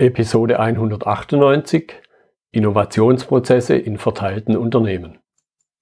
Episode 0.00 0.58
198 0.58 1.92
Innovationsprozesse 2.52 3.76
in 3.76 3.98
verteilten 3.98 4.56
Unternehmen. 4.56 5.18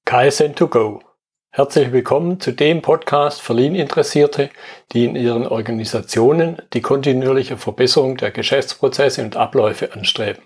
KSN2Go. 0.09 1.03
Herzlich 1.51 1.93
willkommen 1.93 2.41
zu 2.41 2.51
dem 2.51 2.83
Podcast 2.83 3.41
für 3.41 3.55
Lean-Interessierte, 3.55 4.51
die 4.91 5.05
in 5.05 5.15
ihren 5.15 5.47
Organisationen 5.47 6.61
die 6.73 6.81
kontinuierliche 6.81 7.57
Verbesserung 7.57 8.17
der 8.17 8.33
Geschäftsprozesse 8.33 9.23
und 9.23 9.37
Abläufe 9.37 9.93
anstreben, 9.93 10.43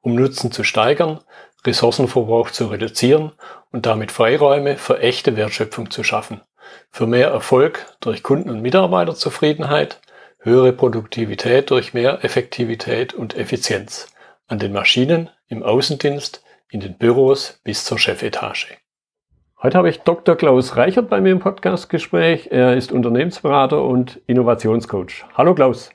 um 0.00 0.14
Nutzen 0.14 0.50
zu 0.50 0.64
steigern, 0.64 1.20
Ressourcenverbrauch 1.66 2.50
zu 2.50 2.68
reduzieren 2.68 3.32
und 3.72 3.84
damit 3.84 4.10
Freiräume 4.10 4.78
für 4.78 5.00
echte 5.00 5.36
Wertschöpfung 5.36 5.90
zu 5.90 6.02
schaffen, 6.02 6.40
für 6.90 7.06
mehr 7.06 7.28
Erfolg 7.28 7.94
durch 8.00 8.22
Kunden- 8.22 8.48
und 8.48 8.62
Mitarbeiterzufriedenheit, 8.62 10.00
höhere 10.42 10.72
Produktivität 10.72 11.70
durch 11.70 11.94
mehr 11.94 12.24
Effektivität 12.24 13.14
und 13.14 13.36
Effizienz 13.36 14.08
an 14.48 14.58
den 14.58 14.72
Maschinen, 14.72 15.30
im 15.48 15.62
Außendienst, 15.62 16.42
in 16.70 16.80
den 16.80 16.98
Büros 16.98 17.60
bis 17.64 17.84
zur 17.84 17.98
Chefetage. 17.98 18.76
Heute 19.62 19.78
habe 19.78 19.88
ich 19.88 20.00
Dr. 20.00 20.34
Klaus 20.34 20.76
Reichert 20.76 21.08
bei 21.08 21.20
mir 21.20 21.30
im 21.30 21.38
Podcastgespräch. 21.38 22.48
Er 22.50 22.76
ist 22.76 22.90
Unternehmensberater 22.90 23.82
und 23.84 24.20
Innovationscoach. 24.26 25.24
Hallo 25.36 25.54
Klaus. 25.54 25.90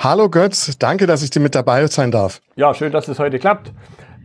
Hallo 0.00 0.28
Götz, 0.28 0.76
danke, 0.78 1.06
dass 1.06 1.22
ich 1.22 1.30
dir 1.30 1.40
mit 1.40 1.54
dabei 1.54 1.86
sein 1.86 2.10
darf. 2.10 2.42
Ja, 2.56 2.74
schön, 2.74 2.90
dass 2.90 3.06
es 3.06 3.20
heute 3.20 3.38
klappt. 3.38 3.72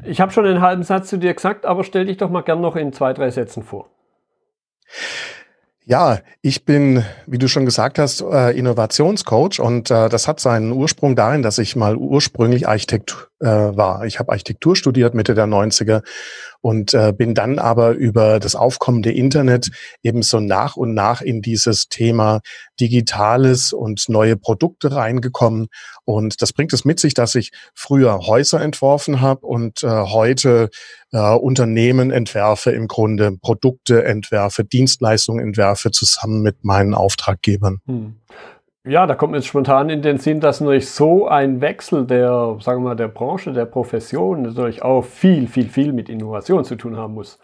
Ich 0.04 0.20
habe 0.22 0.32
schon 0.32 0.48
einen 0.48 0.62
halben 0.62 0.82
Satz 0.82 1.10
zu 1.10 1.18
dir 1.18 1.34
gesagt, 1.36 1.68
aber 1.68 1.84
stell 1.84 2.06
dich 2.06 2.18
doch 2.18 2.32
mal 2.32 2.42
gern 2.42 2.62
noch 2.62 2.76
in 2.76 2.94
zwei, 2.94 3.14
drei 3.14 3.30
Sätzen 3.30 3.62
vor. 3.62 3.92
Ja, 5.90 6.20
ich 6.44 6.66
bin, 6.66 7.04
wie 7.26 7.40
du 7.40 7.48
schon 7.48 7.66
gesagt 7.66 7.98
hast, 7.98 8.22
äh, 8.22 8.56
Innovationscoach 8.56 9.60
und 9.60 9.90
äh, 9.90 10.08
das 10.08 10.28
hat 10.28 10.40
seinen 10.40 10.72
Ursprung 10.72 11.16
darin, 11.16 11.42
dass 11.42 11.58
ich 11.58 11.76
mal 11.76 11.96
ursprünglich 11.96 12.68
Architekt 12.68 13.28
äh, 13.40 13.48
war. 13.48 14.06
Ich 14.06 14.20
habe 14.20 14.32
Architektur 14.32 14.76
studiert 14.76 15.16
Mitte 15.16 15.34
der 15.34 15.48
90er 15.48 16.04
und 16.62 16.94
äh, 16.94 17.14
bin 17.16 17.34
dann 17.34 17.60
aber 17.60 17.92
über 17.92 18.40
das 18.40 18.56
aufkommende 18.56 19.12
Internet 19.12 19.70
eben 20.04 20.22
so 20.22 20.40
nach 20.40 20.76
und 20.76 20.94
nach 20.94 21.22
in 21.22 21.42
dieses 21.42 21.88
Thema 21.88 22.42
Digitales 22.80 23.74
und 23.74 24.10
neue 24.10 24.36
Produkte 24.36 24.94
reingekommen. 24.94 25.68
Und 26.06 26.42
das 26.42 26.54
bringt 26.54 26.74
es 26.74 26.86
mit 26.86 27.00
sich, 27.00 27.14
dass 27.14 27.36
ich 27.36 27.52
früher 27.74 28.20
Häuser 28.28 28.62
entworfen 28.62 29.22
habe 29.22 29.46
und 29.46 29.84
äh, 29.84 29.88
heute 29.88 30.70
äh, 31.12 31.34
Unternehmen 31.34 32.12
entwerfe, 32.12 32.72
im 32.72 32.88
Grunde 32.88 33.32
Produkte 33.32 34.04
entwerfe, 34.04 34.64
Dienstleistungen 34.64 35.44
entwerfe, 35.44 35.92
zusammen 35.92 36.42
mit 36.42 36.64
meinen 36.64 36.94
Auftraggebern. 36.94 37.80
Hm. 37.86 38.16
Ja, 38.90 39.06
da 39.06 39.14
kommt 39.14 39.34
mir 39.34 39.38
jetzt 39.38 39.46
spontan 39.46 39.92
in 39.92 40.02
den 40.02 40.18
Sinn, 40.18 40.40
dass 40.40 40.62
natürlich 40.62 40.90
so 40.90 41.28
ein 41.28 41.62
Wechsel 41.62 42.08
der, 42.08 42.58
sagen 42.60 42.82
wir 42.82 42.90
mal, 42.90 42.96
der 42.96 43.08
Branche, 43.08 43.54
der 43.54 43.66
Profession 43.66 44.42
natürlich 44.42 44.82
auch 44.82 45.04
viel, 45.04 45.46
viel, 45.46 45.70
viel 45.70 45.94
mit 45.94 46.10
Innovation 46.10 46.66
zu 46.66 46.76
tun 46.76 46.98
haben 46.98 47.14
muss. 47.14 47.38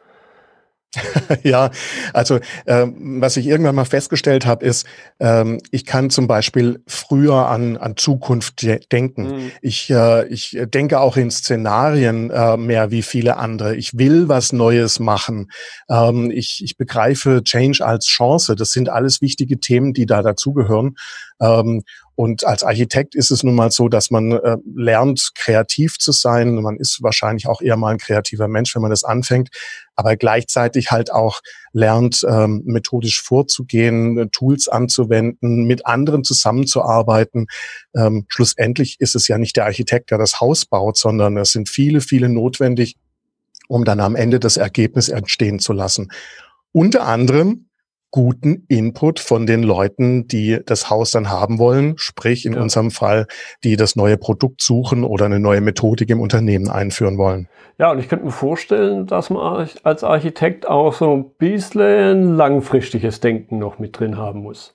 ja, 1.44 1.72
also 2.14 2.40
ähm, 2.66 3.22
was 3.22 3.38
ich 3.38 3.48
irgendwann 3.48 3.76
mal 3.76 3.86
festgestellt 3.86 4.46
habe, 4.46 4.66
ist, 4.66 4.86
ähm, 5.20 5.60
ich 5.72 5.86
kann 5.86 6.10
zum 6.10 6.28
Beispiel 6.28 6.82
früher 6.88 7.48
an, 7.48 7.78
an 7.78 7.98
Zukunft 7.98 8.62
de 8.62 8.80
denken. 8.92 9.23
Mhm. 9.23 9.52
Ich, 9.62 9.90
äh, 9.90 10.28
ich 10.28 10.58
denke 10.73 11.00
auch 11.00 11.18
in 11.18 11.32
Szenarien 11.32 12.30
äh, 12.30 12.58
mehr 12.58 12.92
wie 12.92 13.02
viele 13.02 13.38
andere. 13.38 13.76
Ich 13.76 13.98
will 13.98 14.28
was 14.30 14.54
Neues 14.54 15.00
machen. 15.00 15.52
Ähm, 15.90 16.32
ich, 16.32 16.64
ich 16.64 16.78
begreife 16.78 17.44
Change 17.44 17.86
als 17.86 18.06
Chance. 18.06 18.56
Das 18.56 18.72
sind 18.72 18.90
alles 18.90 19.22
wichtige 19.22 19.60
Themen, 19.60 19.94
die 19.94 20.06
da 20.06 20.22
dazugehören. 20.22 20.96
Ähm, 21.42 21.84
und 22.16 22.45
als 22.45 22.63
Architekt 22.63 23.13
ist 23.13 23.30
es 23.30 23.44
nun 23.44 23.55
mal 23.55 23.71
so, 23.71 23.89
dass 23.89 24.09
man 24.09 24.31
äh, 24.31 24.58
lernt, 24.73 25.31
kreativ 25.35 25.99
zu 25.99 26.13
sein. 26.13 26.55
Man 26.55 26.77
ist 26.77 27.03
wahrscheinlich 27.03 27.47
auch 27.47 27.61
eher 27.61 27.75
mal 27.75 27.91
ein 27.91 27.97
kreativer 27.97 28.47
Mensch, 28.47 28.73
wenn 28.73 28.81
man 28.81 28.91
das 28.91 29.03
anfängt, 29.03 29.49
aber 29.95 30.16
gleichzeitig 30.16 30.91
halt 30.91 31.11
auch 31.11 31.41
lernt, 31.73 32.25
ähm, 32.27 32.61
methodisch 32.65 33.21
vorzugehen, 33.21 34.30
Tools 34.31 34.70
anzuwenden, 34.70 35.65
mit 35.65 35.86
anderen 35.86 36.23
zusammenzuarbeiten. 36.23 37.48
Ähm, 37.93 38.25
schlussendlich 38.30 38.95
ist 38.99 39.15
es 39.15 39.27
ja 39.27 39.37
nicht 39.37 39.58
der 39.58 39.65
Architekt, 39.65 40.11
der 40.11 40.17
das 40.17 40.39
Haus 40.39 40.65
baut, 40.65 40.98
sondern 40.98 41.36
es 41.36 41.52
sind 41.52 41.67
viele, 41.67 41.99
viele 41.99 42.30
notwendig, 42.30 42.95
um 43.67 43.83
dann 43.83 43.99
am 43.99 44.15
Ende 44.15 44.39
das 44.39 44.55
Ergebnis 44.55 45.09
entstehen 45.09 45.59
zu 45.59 45.73
lassen. 45.73 46.11
Unter 46.71 47.05
anderem 47.08 47.64
guten 48.15 48.64
Input 48.70 49.20
von 49.20 49.45
den 49.45 49.61
Leuten, 49.61 50.26
die 50.26 50.61
das 50.65 50.89
Haus 50.89 51.11
dann 51.11 51.30
haben 51.30 51.59
wollen, 51.59 51.95
sprich 51.98 52.45
in 52.45 52.53
ja. 52.53 52.61
unserem 52.61 52.89
Fall, 52.89 53.27
die 53.65 53.76
das 53.76 53.98
neue 53.98 54.15
Produkt 54.15 54.61
suchen 54.61 55.03
oder 55.03 55.26
eine 55.26 55.42
neue 55.42 55.59
Methodik 55.59 56.09
im 56.09 56.21
Unternehmen 56.21 56.70
einführen 56.70 57.17
wollen. 57.17 57.49
Ja, 57.77 57.92
und 57.92 57.99
ich 57.99 58.08
könnte 58.08 58.23
mir 58.23 58.31
vorstellen, 58.31 59.05
dass 59.05 59.30
man 59.30 59.67
als 59.83 60.05
Architekt 60.05 60.65
auch 60.65 60.93
so 60.93 61.14
ein 61.14 61.30
bisschen 61.37 62.37
langfristiges 62.37 63.20
Denken 63.20 63.59
noch 63.59 63.80
mit 63.80 63.99
drin 63.99 64.17
haben 64.17 64.43
muss. 64.43 64.73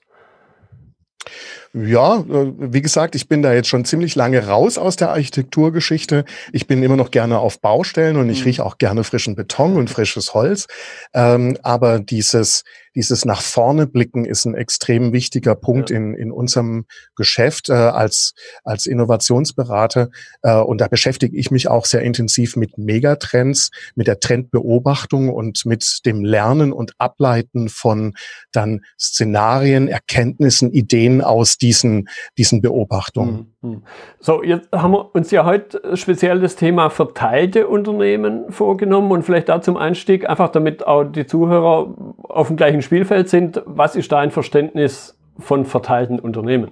Ja, 1.73 2.17
äh, 2.17 2.51
wie 2.57 2.81
gesagt, 2.81 3.15
ich 3.15 3.27
bin 3.27 3.41
da 3.41 3.53
jetzt 3.53 3.69
schon 3.69 3.85
ziemlich 3.85 4.13
lange 4.13 4.45
raus 4.45 4.77
aus 4.77 4.97
der 4.97 5.09
Architekturgeschichte. 5.09 6.25
Ich 6.51 6.67
bin 6.67 6.83
immer 6.83 6.97
noch 6.97 7.09
gerne 7.09 7.39
auf 7.39 7.59
Baustellen 7.59 8.17
und 8.17 8.29
ich 8.29 8.41
mhm. 8.41 8.45
rieche 8.45 8.65
auch 8.65 8.77
gerne 8.77 9.03
frischen 9.03 9.35
Beton 9.35 9.77
und 9.77 9.89
frisches 9.89 10.33
Holz. 10.33 10.67
Ähm, 11.13 11.57
aber 11.63 11.99
dieses, 11.99 12.65
dieses 12.95 13.25
nach 13.25 13.41
vorne 13.41 13.87
blicken 13.87 14.25
ist 14.25 14.45
ein 14.45 14.55
extrem 14.55 15.13
wichtiger 15.13 15.55
Punkt 15.55 15.89
ja. 15.89 15.97
in, 15.97 16.13
in 16.13 16.31
unserem 16.31 16.85
Geschäft 17.15 17.69
äh, 17.69 17.73
als, 17.73 18.33
als 18.63 18.85
Innovationsberater. 18.85 20.09
Äh, 20.41 20.55
und 20.55 20.81
da 20.81 20.87
beschäftige 20.87 21.37
ich 21.37 21.51
mich 21.51 21.67
auch 21.67 21.85
sehr 21.85 22.01
intensiv 22.01 22.55
mit 22.55 22.77
Megatrends, 22.77 23.71
mit 23.95 24.07
der 24.07 24.19
Trendbeobachtung 24.19 25.29
und 25.29 25.65
mit 25.65 26.01
dem 26.05 26.23
Lernen 26.23 26.73
und 26.73 26.93
Ableiten 26.97 27.69
von 27.69 28.13
dann 28.51 28.81
Szenarien, 28.99 29.87
Erkenntnissen, 29.87 30.71
Ideen 30.71 31.21
aus 31.21 31.57
diesen, 31.57 32.09
diesen 32.37 32.61
Beobachtungen. 32.61 33.33
Mhm. 33.33 33.50
Mhm. 33.61 33.83
So, 34.19 34.43
jetzt 34.43 34.69
haben 34.71 34.91
wir 34.91 35.13
uns 35.13 35.29
ja 35.29 35.45
heute 35.45 35.95
speziell 35.95 36.39
das 36.39 36.55
Thema 36.55 36.89
verteilte 36.89 37.67
Unternehmen 37.67 38.51
vorgenommen 38.51 39.11
und 39.11 39.23
vielleicht 39.23 39.49
da 39.49 39.61
zum 39.61 39.77
Einstieg, 39.77 40.27
einfach 40.27 40.49
damit 40.49 40.87
auch 40.87 41.03
die 41.03 41.27
Zuhörer 41.27 41.93
auf 42.23 42.47
dem 42.47 42.57
gleichen 42.57 42.81
Spielfeld 42.81 43.29
sind. 43.29 43.61
Was 43.65 43.95
ist 43.95 44.11
dein 44.11 44.31
Verständnis 44.31 45.17
von 45.37 45.65
verteilten 45.65 46.19
Unternehmen? 46.19 46.71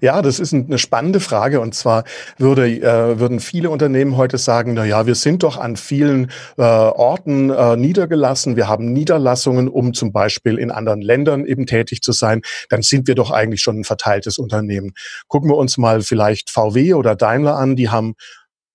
Ja, 0.00 0.22
das 0.22 0.38
ist 0.38 0.54
eine 0.54 0.78
spannende 0.78 1.20
Frage. 1.20 1.60
Und 1.60 1.74
zwar 1.74 2.04
würde, 2.38 2.68
äh, 2.68 3.18
würden 3.18 3.40
viele 3.40 3.70
Unternehmen 3.70 4.16
heute 4.16 4.38
sagen, 4.38 4.74
na 4.74 4.84
ja, 4.84 5.06
wir 5.06 5.14
sind 5.14 5.42
doch 5.42 5.58
an 5.58 5.76
vielen 5.76 6.30
äh, 6.56 6.62
Orten 6.62 7.50
äh, 7.50 7.76
niedergelassen. 7.76 8.56
Wir 8.56 8.68
haben 8.68 8.92
Niederlassungen, 8.92 9.68
um 9.68 9.94
zum 9.94 10.12
Beispiel 10.12 10.58
in 10.58 10.70
anderen 10.70 11.00
Ländern 11.00 11.44
eben 11.44 11.66
tätig 11.66 12.02
zu 12.02 12.12
sein. 12.12 12.42
Dann 12.70 12.82
sind 12.82 13.06
wir 13.06 13.14
doch 13.14 13.30
eigentlich 13.30 13.60
schon 13.60 13.80
ein 13.80 13.84
verteiltes 13.84 14.38
Unternehmen. 14.38 14.92
Gucken 15.28 15.50
wir 15.50 15.56
uns 15.56 15.78
mal 15.78 16.02
vielleicht 16.02 16.50
VW 16.50 16.94
oder 16.94 17.14
Daimler 17.16 17.56
an. 17.56 17.76
Die 17.76 17.90
haben 17.90 18.14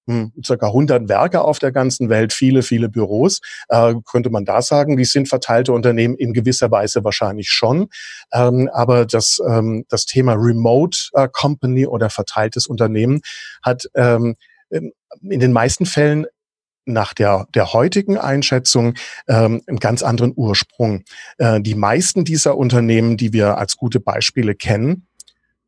hm, 0.10 0.34
circa 0.44 0.68
100 0.68 1.08
Werke 1.08 1.42
auf 1.42 1.60
der 1.60 1.72
ganzen 1.72 2.10
Welt, 2.10 2.34
viele, 2.34 2.64
viele 2.64 2.90
Büros. 2.90 3.42
Äh, 3.68 3.94
könnte 4.12 4.32
man 4.32 4.44
da 4.44 4.64
sagen, 4.64 4.98
die 4.98 5.06
sind 5.06 5.30
verteilte 5.30 5.72
Unternehmen 5.72 6.16
in 6.16 6.34
gewisser 6.34 6.72
Weise 6.72 7.04
wahrscheinlich 7.04 7.52
schon. 7.52 7.90
Ähm, 8.34 8.72
aber 8.74 9.06
das, 9.06 9.40
ähm, 9.48 9.86
das 9.88 10.08
Thema 10.08 10.34
Remote 10.34 10.98
äh, 11.14 11.28
Company 11.32 11.86
oder 11.86 12.10
verteiltes 12.10 12.66
Unternehmen 12.66 13.22
hat 13.62 13.88
ähm, 13.94 14.36
in 14.72 14.94
den 15.22 15.54
meisten 15.54 15.86
Fällen 15.86 16.26
nach 16.86 17.14
der, 17.14 17.46
der 17.54 17.74
heutigen 17.74 18.18
Einschätzung 18.18 18.96
ähm, 19.28 19.62
einen 19.68 19.78
ganz 19.78 20.02
anderen 20.02 20.34
Ursprung. 20.36 21.04
Äh, 21.38 21.62
die 21.62 21.76
meisten 21.76 22.26
dieser 22.26 22.58
Unternehmen, 22.58 23.16
die 23.16 23.32
wir 23.32 23.60
als 23.60 23.78
gute 23.78 24.00
Beispiele 24.00 24.56
kennen, 24.56 25.06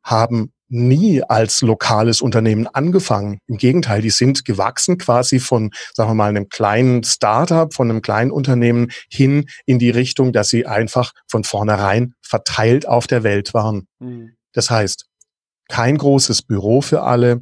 haben 0.02 0.52
nie 0.72 1.22
als 1.22 1.62
lokales 1.62 2.22
Unternehmen 2.22 2.66
angefangen. 2.66 3.40
Im 3.48 3.58
Gegenteil, 3.58 4.02
die 4.02 4.10
sind 4.10 4.46
gewachsen 4.46 4.98
quasi 4.98 5.40
von, 5.40 5.72
sagen 5.94 6.10
wir 6.10 6.16
mal, 6.16 6.30
einem 6.30 6.48
kleinen 6.50 7.04
Startup, 7.04 7.74
von 7.74 7.90
einem 7.90 8.02
kleinen 8.02 8.32
Unternehmen 8.32 8.90
hin 9.10 9.46
in 9.66 9.80
die 9.80 9.90
Richtung, 9.90 10.32
dass 10.32 10.50
sie 10.50 10.66
einfach 10.66 11.12
von 11.28 11.44
vornherein 11.44 12.14
verteilt 12.22 12.88
auf 12.88 13.06
der 13.06 13.24
Welt 13.24 13.54
waren. 13.54 13.88
Mhm. 14.00 14.32
Das 14.54 14.70
heißt, 14.70 15.06
kein 15.68 15.98
großes 15.98 16.44
Büro 16.44 16.82
für 16.82 17.04
alle, 17.04 17.42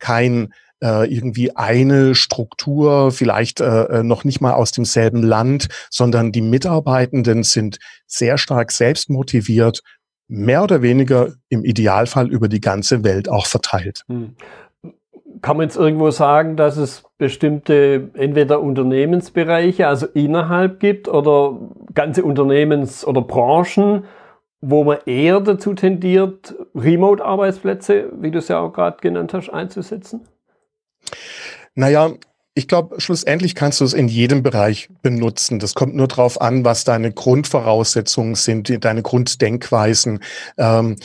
kein 0.00 0.52
äh, 0.82 1.12
irgendwie 1.12 1.56
eine 1.56 2.14
Struktur, 2.14 3.12
vielleicht 3.12 3.60
äh, 3.60 3.84
äh 3.84 4.02
noch 4.02 4.24
nicht 4.24 4.40
mal 4.40 4.52
aus 4.52 4.72
demselben 4.72 5.22
Land, 5.22 5.68
sondern 5.90 6.32
die 6.32 6.42
Mitarbeitenden 6.42 7.44
sind 7.44 7.78
sehr 8.06 8.36
stark 8.36 8.72
selbst 8.72 9.10
motiviert 9.10 9.80
mehr 10.34 10.62
oder 10.62 10.82
weniger 10.82 11.32
im 11.48 11.64
Idealfall 11.64 12.30
über 12.30 12.48
die 12.48 12.60
ganze 12.60 13.04
Welt 13.04 13.28
auch 13.28 13.46
verteilt. 13.46 14.04
Hm. 14.08 14.34
Kann 15.40 15.56
man 15.56 15.66
jetzt 15.66 15.76
irgendwo 15.76 16.10
sagen, 16.10 16.56
dass 16.56 16.76
es 16.76 17.04
bestimmte 17.18 18.10
entweder 18.14 18.60
Unternehmensbereiche, 18.60 19.86
also 19.86 20.06
innerhalb 20.06 20.80
gibt 20.80 21.08
oder 21.08 21.58
ganze 21.92 22.22
Unternehmens- 22.22 23.06
oder 23.06 23.20
Branchen, 23.20 24.04
wo 24.60 24.84
man 24.84 24.98
eher 25.04 25.40
dazu 25.40 25.74
tendiert, 25.74 26.54
Remote-Arbeitsplätze, 26.74 28.10
wie 28.18 28.30
du 28.30 28.38
es 28.38 28.48
ja 28.48 28.60
auch 28.60 28.72
gerade 28.72 28.98
genannt 29.00 29.34
hast, 29.34 29.50
einzusetzen? 29.50 30.26
Naja, 31.74 32.12
ich 32.54 32.68
glaube, 32.68 33.00
schlussendlich 33.00 33.54
kannst 33.54 33.80
du 33.80 33.84
es 33.84 33.92
in 33.92 34.06
jedem 34.06 34.42
Bereich 34.42 34.88
benutzen. 35.02 35.58
Das 35.58 35.74
kommt 35.74 35.96
nur 35.96 36.06
darauf 36.06 36.40
an, 36.40 36.64
was 36.64 36.84
deine 36.84 37.12
Grundvoraussetzungen 37.12 38.36
sind, 38.36 38.84
deine 38.84 39.02
Grunddenkweisen. 39.02 40.20
Ähm, 40.56 40.96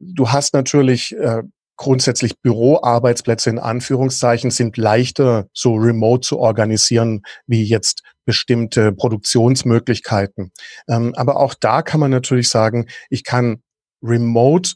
du 0.00 0.30
hast 0.30 0.54
natürlich 0.54 1.14
äh, 1.16 1.42
grundsätzlich 1.76 2.40
Büroarbeitsplätze 2.40 3.50
in 3.50 3.58
Anführungszeichen 3.58 4.50
sind 4.50 4.76
leichter 4.76 5.46
so 5.52 5.74
remote 5.74 6.26
zu 6.26 6.38
organisieren 6.38 7.22
wie 7.46 7.62
jetzt 7.62 8.02
bestimmte 8.24 8.92
Produktionsmöglichkeiten. 8.92 10.50
Ähm, 10.88 11.14
aber 11.14 11.36
auch 11.36 11.54
da 11.54 11.82
kann 11.82 12.00
man 12.00 12.10
natürlich 12.10 12.48
sagen, 12.48 12.86
ich 13.08 13.22
kann 13.22 13.62
remote 14.02 14.72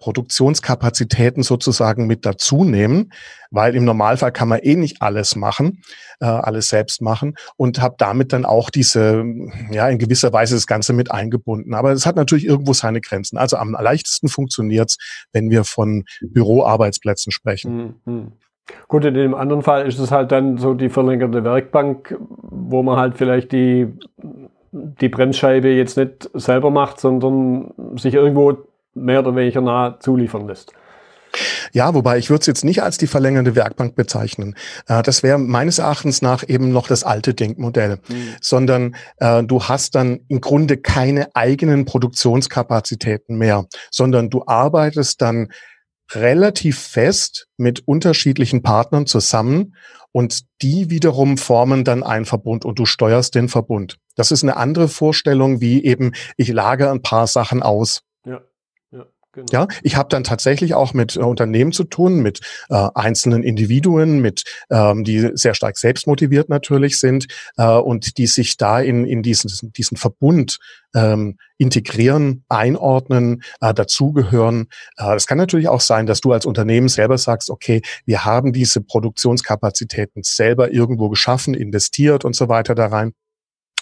Produktionskapazitäten 0.00 1.42
sozusagen 1.42 2.06
mit 2.06 2.26
dazu 2.26 2.64
nehmen, 2.64 3.12
weil 3.50 3.76
im 3.76 3.84
Normalfall 3.84 4.32
kann 4.32 4.48
man 4.48 4.58
eh 4.60 4.74
nicht 4.74 5.02
alles 5.02 5.36
machen, 5.36 5.82
äh, 6.20 6.26
alles 6.26 6.68
selbst 6.68 7.02
machen 7.02 7.34
und 7.56 7.80
habe 7.80 7.94
damit 7.98 8.32
dann 8.32 8.44
auch 8.44 8.70
diese, 8.70 9.24
ja, 9.70 9.88
in 9.88 9.98
gewisser 9.98 10.32
Weise 10.32 10.56
das 10.56 10.66
Ganze 10.66 10.92
mit 10.92 11.12
eingebunden. 11.12 11.74
Aber 11.74 11.92
es 11.92 12.06
hat 12.06 12.16
natürlich 12.16 12.46
irgendwo 12.46 12.72
seine 12.72 13.00
Grenzen. 13.00 13.36
Also 13.36 13.56
am 13.56 13.72
leichtesten 13.72 14.28
funktioniert's, 14.28 14.96
wenn 15.32 15.50
wir 15.50 15.64
von 15.64 16.04
Büroarbeitsplätzen 16.20 17.30
sprechen. 17.30 18.00
Mhm. 18.04 18.32
Gut, 18.88 19.04
in 19.04 19.14
dem 19.14 19.34
anderen 19.34 19.62
Fall 19.62 19.86
ist 19.86 19.98
es 19.98 20.10
halt 20.10 20.32
dann 20.32 20.56
so 20.56 20.74
die 20.74 20.88
verlängerte 20.88 21.44
Werkbank, 21.44 22.16
wo 22.40 22.82
man 22.82 22.98
halt 22.98 23.16
vielleicht 23.16 23.52
die, 23.52 23.88
die 24.72 25.08
Bremsscheibe 25.08 25.68
jetzt 25.68 25.96
nicht 25.96 26.30
selber 26.34 26.70
macht, 26.70 27.00
sondern 27.00 27.72
sich 27.96 28.14
irgendwo 28.14 28.56
mehr 28.94 29.20
oder 29.20 29.34
weniger 29.36 29.60
nah 29.60 29.98
zuliefern 30.00 30.46
lässt. 30.46 30.72
Ja, 31.72 31.94
wobei 31.94 32.18
ich 32.18 32.30
würde 32.30 32.40
es 32.40 32.46
jetzt 32.46 32.64
nicht 32.64 32.82
als 32.82 32.98
die 32.98 33.06
verlängerte 33.06 33.54
Werkbank 33.54 33.94
bezeichnen. 33.94 34.56
Äh, 34.88 35.02
das 35.02 35.22
wäre 35.22 35.38
meines 35.38 35.78
Erachtens 35.78 36.22
nach 36.22 36.48
eben 36.48 36.72
noch 36.72 36.88
das 36.88 37.04
alte 37.04 37.34
Denkmodell, 37.34 37.98
mhm. 38.08 38.34
sondern 38.40 38.96
äh, 39.18 39.42
du 39.44 39.62
hast 39.62 39.94
dann 39.94 40.20
im 40.28 40.40
Grunde 40.40 40.76
keine 40.76 41.34
eigenen 41.34 41.84
Produktionskapazitäten 41.84 43.36
mehr, 43.38 43.66
sondern 43.90 44.30
du 44.30 44.44
arbeitest 44.46 45.22
dann 45.22 45.48
relativ 46.12 46.78
fest 46.78 47.46
mit 47.56 47.86
unterschiedlichen 47.86 48.62
Partnern 48.62 49.06
zusammen 49.06 49.76
und 50.12 50.40
die 50.60 50.90
wiederum 50.90 51.38
formen 51.38 51.84
dann 51.84 52.02
einen 52.02 52.24
Verbund 52.24 52.64
und 52.64 52.80
du 52.80 52.86
steuerst 52.86 53.36
den 53.36 53.48
Verbund. 53.48 53.98
Das 54.16 54.32
ist 54.32 54.42
eine 54.42 54.56
andere 54.56 54.88
Vorstellung, 54.88 55.60
wie 55.60 55.84
eben 55.84 56.12
ich 56.36 56.48
lagere 56.48 56.90
ein 56.90 57.02
paar 57.02 57.28
Sachen 57.28 57.62
aus. 57.62 58.02
Genau. 59.32 59.46
Ja, 59.52 59.68
ich 59.82 59.94
habe 59.96 60.08
dann 60.08 60.24
tatsächlich 60.24 60.74
auch 60.74 60.92
mit 60.92 61.14
äh, 61.14 61.20
Unternehmen 61.20 61.70
zu 61.70 61.84
tun, 61.84 62.20
mit 62.20 62.40
äh, 62.68 62.88
einzelnen 62.94 63.44
Individuen, 63.44 64.18
mit 64.20 64.42
ähm, 64.70 65.04
die 65.04 65.30
sehr 65.34 65.54
stark 65.54 65.78
selbstmotiviert 65.78 66.48
natürlich 66.48 66.98
sind 66.98 67.28
äh, 67.56 67.64
und 67.64 68.18
die 68.18 68.26
sich 68.26 68.56
da 68.56 68.80
in 68.80 69.04
in 69.04 69.22
diesen 69.22 69.72
diesen 69.72 69.96
Verbund 69.96 70.58
ähm, 70.96 71.36
integrieren, 71.58 72.44
einordnen, 72.48 73.42
äh, 73.60 73.72
dazugehören. 73.72 74.66
Äh, 74.96 75.14
es 75.14 75.28
kann 75.28 75.38
natürlich 75.38 75.68
auch 75.68 75.80
sein, 75.80 76.06
dass 76.06 76.20
du 76.20 76.32
als 76.32 76.44
Unternehmen 76.44 76.88
selber 76.88 77.16
sagst, 77.16 77.50
okay, 77.50 77.82
wir 78.06 78.24
haben 78.24 78.52
diese 78.52 78.80
Produktionskapazitäten 78.80 80.24
selber 80.24 80.72
irgendwo 80.72 81.08
geschaffen, 81.08 81.54
investiert 81.54 82.24
und 82.24 82.34
so 82.34 82.48
weiter 82.48 82.74
da 82.74 82.86
rein. 82.86 83.12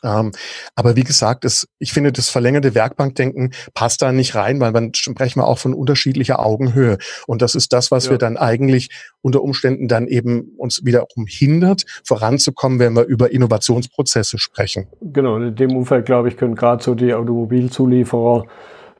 Ähm, 0.02 0.32
aber 0.74 0.96
wie 0.96 1.04
gesagt, 1.04 1.44
es, 1.44 1.68
ich 1.78 1.92
finde, 1.92 2.12
das 2.12 2.28
verlängerte 2.28 2.74
Werkbankdenken 2.74 3.52
passt 3.74 4.02
da 4.02 4.12
nicht 4.12 4.34
rein, 4.34 4.60
weil 4.60 4.72
dann 4.72 4.94
sprechen 4.94 5.40
wir 5.40 5.46
auch 5.46 5.58
von 5.58 5.74
unterschiedlicher 5.74 6.38
Augenhöhe. 6.38 6.98
Und 7.26 7.42
das 7.42 7.54
ist 7.54 7.72
das, 7.72 7.90
was 7.90 8.06
ja. 8.06 8.12
wir 8.12 8.18
dann 8.18 8.36
eigentlich 8.36 8.90
unter 9.22 9.42
Umständen 9.42 9.88
dann 9.88 10.06
eben 10.06 10.52
uns 10.56 10.84
wiederum 10.84 11.26
hindert, 11.26 11.84
voranzukommen, 12.04 12.78
wenn 12.78 12.94
wir 12.94 13.04
über 13.04 13.30
Innovationsprozesse 13.30 14.38
sprechen. 14.38 14.86
Genau, 15.00 15.36
in 15.36 15.54
dem 15.54 15.76
Umfeld, 15.76 16.06
glaube 16.06 16.28
ich, 16.28 16.36
können 16.36 16.54
gerade 16.54 16.82
so 16.82 16.94
die 16.94 17.14
Automobilzulieferer 17.14 18.44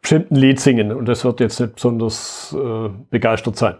bestimmten 0.00 0.36
Lied 0.36 0.60
singen 0.60 0.92
und 0.92 1.06
das 1.06 1.24
wird 1.24 1.40
jetzt 1.40 1.58
nicht 1.58 1.74
besonders 1.74 2.54
äh, 2.56 2.88
begeistert 3.10 3.56
sein 3.56 3.76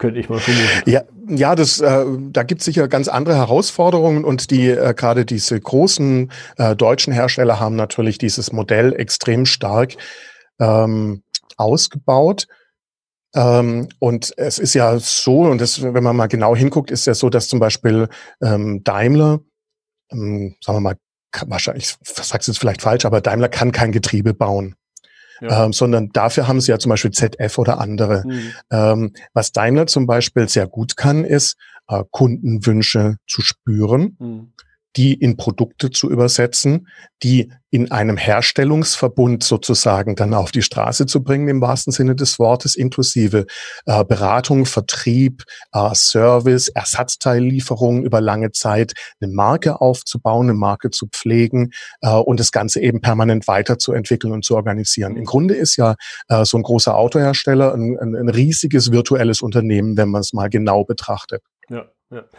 könnte 0.00 0.18
ich 0.18 0.28
mal 0.28 0.40
vermuten. 0.40 0.90
Ja, 0.90 1.02
ja, 1.28 1.54
das, 1.54 1.78
äh, 1.80 2.04
da 2.32 2.42
gibt 2.42 2.62
es 2.62 2.64
sicher 2.64 2.88
ganz 2.88 3.06
andere 3.06 3.36
Herausforderungen 3.36 4.24
und 4.24 4.50
die 4.50 4.68
äh, 4.68 4.94
gerade 4.94 5.24
diese 5.24 5.60
großen 5.60 6.32
äh, 6.56 6.74
deutschen 6.74 7.12
Hersteller 7.12 7.60
haben 7.60 7.76
natürlich 7.76 8.18
dieses 8.18 8.50
Modell 8.50 8.92
extrem 8.94 9.46
stark 9.46 9.94
ähm, 10.58 11.22
ausgebaut. 11.56 12.48
Ähm, 13.36 13.88
und 14.00 14.32
es 14.36 14.58
ist 14.58 14.74
ja 14.74 14.98
so, 14.98 15.42
und 15.42 15.60
das, 15.60 15.82
wenn 15.82 16.02
man 16.02 16.16
mal 16.16 16.26
genau 16.26 16.56
hinguckt, 16.56 16.90
ist 16.90 17.06
ja 17.06 17.14
so, 17.14 17.30
dass 17.30 17.46
zum 17.46 17.60
Beispiel 17.60 18.08
ähm, 18.42 18.82
Daimler, 18.82 19.40
ähm, 20.10 20.56
sagen 20.64 20.78
wir 20.78 20.80
mal, 20.80 20.96
wahrscheinlich, 21.46 21.94
ich 22.02 22.12
sag's 22.12 22.48
jetzt 22.48 22.58
vielleicht 22.58 22.82
falsch, 22.82 23.04
aber 23.04 23.20
Daimler 23.20 23.48
kann 23.48 23.70
kein 23.70 23.92
Getriebe 23.92 24.34
bauen 24.34 24.74
ja. 25.40 25.64
ähm, 25.64 25.72
sondern 25.72 26.10
dafür 26.12 26.48
haben 26.48 26.60
sie 26.60 26.70
ja 26.70 26.78
zum 26.78 26.90
Beispiel 26.90 27.10
ZF 27.10 27.58
oder 27.58 27.78
andere. 27.78 28.24
Mhm. 28.26 28.52
Ähm, 28.70 29.12
was 29.32 29.52
Daimler 29.52 29.86
zum 29.86 30.06
Beispiel 30.06 30.48
sehr 30.48 30.66
gut 30.66 30.96
kann, 30.96 31.24
ist 31.24 31.56
äh, 31.88 32.04
Kundenwünsche 32.10 33.16
zu 33.26 33.42
spüren. 33.42 34.16
Mhm 34.18 34.52
die 34.96 35.14
in 35.14 35.36
Produkte 35.36 35.90
zu 35.90 36.10
übersetzen, 36.10 36.88
die 37.22 37.52
in 37.70 37.92
einem 37.92 38.16
Herstellungsverbund 38.16 39.44
sozusagen 39.44 40.16
dann 40.16 40.34
auf 40.34 40.50
die 40.50 40.62
Straße 40.62 41.06
zu 41.06 41.22
bringen, 41.22 41.48
im 41.48 41.60
wahrsten 41.60 41.92
Sinne 41.92 42.16
des 42.16 42.40
Wortes, 42.40 42.74
inklusive 42.74 43.46
äh, 43.86 44.04
Beratung, 44.04 44.66
Vertrieb, 44.66 45.44
äh, 45.72 45.94
Service, 45.94 46.68
Ersatzteillieferungen 46.68 48.04
über 48.04 48.20
lange 48.20 48.50
Zeit, 48.50 48.94
eine 49.20 49.32
Marke 49.32 49.80
aufzubauen, 49.80 50.48
eine 50.48 50.58
Marke 50.58 50.90
zu 50.90 51.06
pflegen 51.06 51.70
äh, 52.00 52.10
und 52.10 52.40
das 52.40 52.50
Ganze 52.50 52.80
eben 52.80 53.00
permanent 53.00 53.46
weiterzuentwickeln 53.46 54.32
und 54.32 54.44
zu 54.44 54.56
organisieren. 54.56 55.16
Im 55.16 55.24
Grunde 55.24 55.54
ist 55.54 55.76
ja 55.76 55.94
äh, 56.28 56.44
so 56.44 56.56
ein 56.56 56.64
großer 56.64 56.96
Autohersteller 56.96 57.72
ein, 57.72 57.96
ein, 58.00 58.16
ein 58.16 58.28
riesiges 58.28 58.90
virtuelles 58.90 59.42
Unternehmen, 59.42 59.96
wenn 59.96 60.08
man 60.08 60.22
es 60.22 60.32
mal 60.32 60.50
genau 60.50 60.84
betrachtet. 60.84 61.42
Ja. 61.68 61.84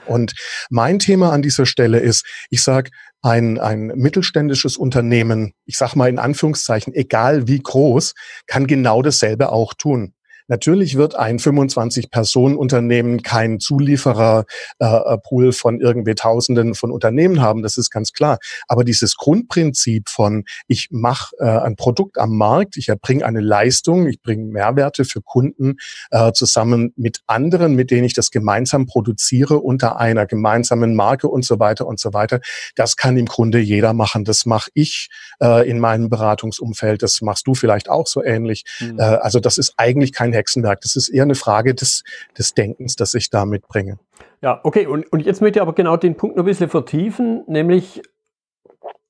Und 0.05 0.33
mein 0.69 0.99
Thema 0.99 1.31
an 1.31 1.41
dieser 1.41 1.65
Stelle 1.65 1.99
ist, 1.99 2.25
ich 2.49 2.61
sage, 2.63 2.91
ein, 3.21 3.59
ein 3.59 3.87
mittelständisches 3.87 4.77
Unternehmen, 4.77 5.53
ich 5.65 5.77
sage 5.77 5.97
mal 5.97 6.09
in 6.09 6.19
Anführungszeichen, 6.19 6.93
egal 6.93 7.47
wie 7.47 7.59
groß, 7.59 8.13
kann 8.47 8.67
genau 8.67 9.01
dasselbe 9.01 9.51
auch 9.51 9.73
tun. 9.73 10.13
Natürlich 10.51 10.97
wird 10.97 11.15
ein 11.15 11.39
25-Personen-Unternehmen 11.39 13.21
keinen 13.21 13.61
Zuliefererpool 13.61 15.47
äh, 15.47 15.51
von 15.53 15.79
irgendwie 15.79 16.13
Tausenden 16.13 16.75
von 16.75 16.91
Unternehmen 16.91 17.39
haben, 17.39 17.61
das 17.61 17.77
ist 17.77 17.89
ganz 17.89 18.11
klar. 18.11 18.37
Aber 18.67 18.83
dieses 18.83 19.15
Grundprinzip 19.15 20.09
von, 20.09 20.43
ich 20.67 20.89
mache 20.91 21.37
äh, 21.39 21.45
ein 21.45 21.77
Produkt 21.77 22.17
am 22.17 22.35
Markt, 22.35 22.75
ich 22.75 22.89
erbringe 22.89 23.25
eine 23.25 23.39
Leistung, 23.39 24.07
ich 24.07 24.21
bringe 24.21 24.43
Mehrwerte 24.43 25.05
für 25.05 25.21
Kunden 25.21 25.77
äh, 26.09 26.33
zusammen 26.33 26.91
mit 26.97 27.21
anderen, 27.27 27.75
mit 27.75 27.89
denen 27.89 28.03
ich 28.03 28.13
das 28.13 28.29
gemeinsam 28.29 28.87
produziere 28.87 29.57
unter 29.57 29.99
einer 30.01 30.25
gemeinsamen 30.25 30.95
Marke 30.95 31.29
und 31.29 31.45
so 31.45 31.59
weiter 31.59 31.87
und 31.87 31.97
so 31.97 32.11
weiter, 32.11 32.41
das 32.75 32.97
kann 32.97 33.15
im 33.15 33.27
Grunde 33.27 33.59
jeder 33.59 33.93
machen. 33.93 34.25
Das 34.25 34.45
mache 34.45 34.69
ich 34.73 35.07
äh, 35.41 35.65
in 35.69 35.79
meinem 35.79 36.09
Beratungsumfeld, 36.09 37.03
das 37.03 37.21
machst 37.21 37.47
du 37.47 37.55
vielleicht 37.55 37.89
auch 37.89 38.05
so 38.05 38.21
ähnlich. 38.21 38.65
Mhm. 38.81 38.99
Äh, 38.99 39.03
also 39.03 39.39
das 39.39 39.57
ist 39.57 39.75
eigentlich 39.77 40.11
kein 40.11 40.40
Hexenwerk. 40.41 40.81
Das 40.81 40.95
ist 40.95 41.09
eher 41.09 41.23
eine 41.23 41.35
Frage 41.35 41.75
des, 41.75 42.03
des 42.37 42.53
Denkens, 42.53 42.95
das 42.95 43.13
ich 43.13 43.29
da 43.29 43.45
mitbringe. 43.45 43.99
Ja, 44.41 44.59
okay. 44.63 44.87
Und, 44.87 45.11
und 45.11 45.21
jetzt 45.21 45.41
möchte 45.41 45.59
ich 45.59 45.61
aber 45.61 45.73
genau 45.73 45.97
den 45.97 46.15
Punkt 46.15 46.35
noch 46.35 46.43
ein 46.43 46.47
bisschen 46.47 46.69
vertiefen, 46.69 47.43
nämlich 47.47 48.01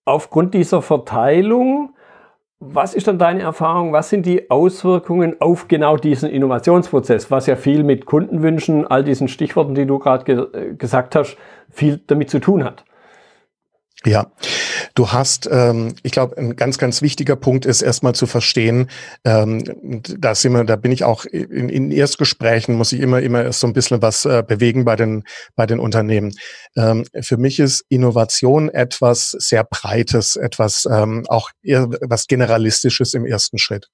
aufgrund 0.06 0.54
dieser 0.54 0.82
Verteilung, 0.82 1.96
was 2.60 2.94
ist 2.94 3.08
dann 3.08 3.18
deine 3.18 3.42
Erfahrung? 3.42 3.92
Was 3.92 4.10
sind 4.10 4.26
die 4.26 4.52
Auswirkungen 4.52 5.42
auf 5.42 5.68
genau 5.68 5.98
diesen 5.98 6.30
Innovationsprozess, 6.30 7.32
was 7.32 7.48
ja 7.48 7.56
viel 7.56 7.84
mit 7.84 8.06
Kundenwünschen, 8.06 8.86
all 8.86 9.04
diesen 9.04 9.28
Stichworten, 9.28 9.74
die 9.74 9.88
du 9.88 9.98
gerade 9.98 10.26
ge 10.26 10.46
äh, 10.54 10.76
gesagt 10.76 11.16
hast, 11.16 11.38
viel 11.70 12.00
damit 12.06 12.30
zu 12.30 12.40
tun 12.40 12.64
hat? 12.64 12.86
Ja, 14.04 14.32
du 14.96 15.12
hast, 15.12 15.48
ähm, 15.52 15.94
ich 16.02 16.12
glaube, 16.12 16.36
ein 16.36 16.56
ganz, 16.56 16.80
ganz 16.80 17.04
wichtiger 17.04 17.36
Punkt 17.36 17.68
ist 17.68 17.84
erstmal 17.84 18.16
zu 18.16 18.26
verstehen, 18.26 18.90
ähm, 19.26 19.64
da 20.18 20.34
sind 20.34 20.54
wir, 20.54 20.64
da 20.64 20.76
bin 20.76 20.92
ich 20.92 21.04
auch 21.04 21.24
in, 21.26 21.70
in 21.70 21.92
Erstgesprächen, 21.92 22.74
muss 22.74 22.94
ich 22.94 23.00
immer, 23.00 23.22
immer 23.22 23.44
erst 23.44 23.60
so 23.60 23.68
ein 23.68 23.74
bisschen 23.74 24.02
was 24.02 24.26
äh, 24.26 24.44
bewegen 24.48 24.86
bei 24.86 24.96
den, 24.96 25.24
bei 25.56 25.68
den 25.68 25.80
Unternehmen. 25.80 26.34
Ähm, 26.76 27.06
für 27.22 27.38
mich 27.38 27.60
ist 27.60 27.86
Innovation 27.90 28.70
etwas 28.70 29.36
sehr 29.38 29.64
Breites, 29.64 30.36
etwas 30.36 30.88
ähm, 30.92 31.26
auch 31.28 31.52
eher 31.62 31.88
was 32.02 32.26
Generalistisches 32.26 33.14
im 33.14 33.28
ersten 33.28 33.60
Schritt. 33.60 33.90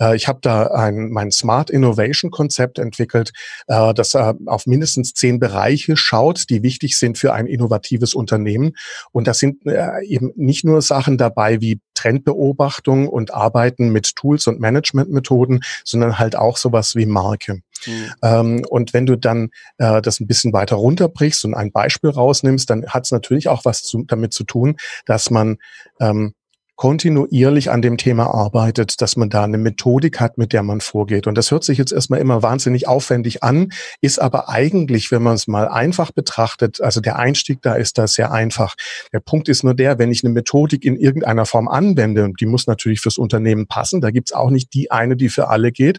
Äh, 0.00 0.16
ich 0.16 0.26
habe 0.26 0.40
da 0.42 0.66
ein, 0.66 1.10
mein 1.10 1.30
Smart 1.30 1.70
Innovation 1.70 2.32
Konzept 2.32 2.80
entwickelt, 2.80 3.30
äh, 3.68 3.94
das 3.94 4.14
äh, 4.14 4.34
auf 4.46 4.66
mindestens 4.66 5.14
zehn 5.14 5.38
Bereiche 5.38 5.96
schaut, 5.96 6.50
die 6.50 6.64
wichtig 6.64 6.98
sind 6.98 7.16
für 7.16 7.32
ein 7.32 7.46
innovatives 7.46 8.12
Unternehmen. 8.12 8.72
Und 9.12 9.28
das 9.28 9.38
sind 9.38 9.51
sind 9.52 9.66
äh, 9.66 10.04
eben 10.04 10.32
nicht 10.36 10.64
nur 10.64 10.82
Sachen 10.82 11.18
dabei 11.18 11.60
wie 11.60 11.80
Trendbeobachtung 11.94 13.08
und 13.08 13.32
Arbeiten 13.32 13.90
mit 13.90 14.16
Tools 14.16 14.46
und 14.46 14.60
Managementmethoden, 14.60 15.62
sondern 15.84 16.18
halt 16.18 16.36
auch 16.36 16.56
sowas 16.56 16.96
wie 16.96 17.06
Marke. 17.06 17.62
Mhm. 17.86 18.12
Ähm, 18.22 18.66
und 18.68 18.94
wenn 18.94 19.06
du 19.06 19.16
dann 19.16 19.50
äh, 19.78 20.02
das 20.02 20.20
ein 20.20 20.26
bisschen 20.26 20.52
weiter 20.52 20.76
runterbrichst 20.76 21.44
und 21.44 21.54
ein 21.54 21.72
Beispiel 21.72 22.10
rausnimmst, 22.10 22.68
dann 22.70 22.86
hat 22.86 23.04
es 23.04 23.12
natürlich 23.12 23.48
auch 23.48 23.64
was 23.64 23.82
zu, 23.82 24.04
damit 24.04 24.32
zu 24.32 24.44
tun, 24.44 24.76
dass 25.06 25.30
man 25.30 25.58
ähm, 26.00 26.34
kontinuierlich 26.76 27.70
an 27.70 27.82
dem 27.82 27.96
Thema 27.96 28.34
arbeitet, 28.34 29.00
dass 29.00 29.16
man 29.16 29.30
da 29.30 29.44
eine 29.44 29.58
Methodik 29.58 30.20
hat, 30.20 30.38
mit 30.38 30.52
der 30.52 30.62
man 30.62 30.80
vorgeht. 30.80 31.26
Und 31.26 31.36
das 31.36 31.50
hört 31.50 31.64
sich 31.64 31.78
jetzt 31.78 31.92
erstmal 31.92 32.20
immer 32.20 32.42
wahnsinnig 32.42 32.88
aufwendig 32.88 33.42
an, 33.42 33.72
ist 34.00 34.20
aber 34.20 34.48
eigentlich, 34.48 35.10
wenn 35.10 35.22
man 35.22 35.34
es 35.34 35.46
mal 35.46 35.68
einfach 35.68 36.10
betrachtet, 36.12 36.80
also 36.80 37.00
der 37.00 37.18
Einstieg 37.18 37.60
da 37.62 37.74
ist 37.74 37.98
da 37.98 38.06
sehr 38.06 38.32
einfach. 38.32 38.74
Der 39.12 39.20
Punkt 39.20 39.48
ist 39.48 39.64
nur 39.64 39.74
der, 39.74 39.98
wenn 39.98 40.10
ich 40.10 40.24
eine 40.24 40.32
Methodik 40.32 40.84
in 40.84 40.96
irgendeiner 40.96 41.46
Form 41.46 41.68
anwende, 41.68 42.24
und 42.24 42.40
die 42.40 42.46
muss 42.46 42.66
natürlich 42.66 43.00
fürs 43.00 43.18
Unternehmen 43.18 43.66
passen, 43.66 44.00
da 44.00 44.10
gibt's 44.10 44.32
auch 44.32 44.50
nicht 44.50 44.74
die 44.74 44.90
eine, 44.90 45.16
die 45.16 45.28
für 45.28 45.48
alle 45.48 45.72
geht, 45.72 45.98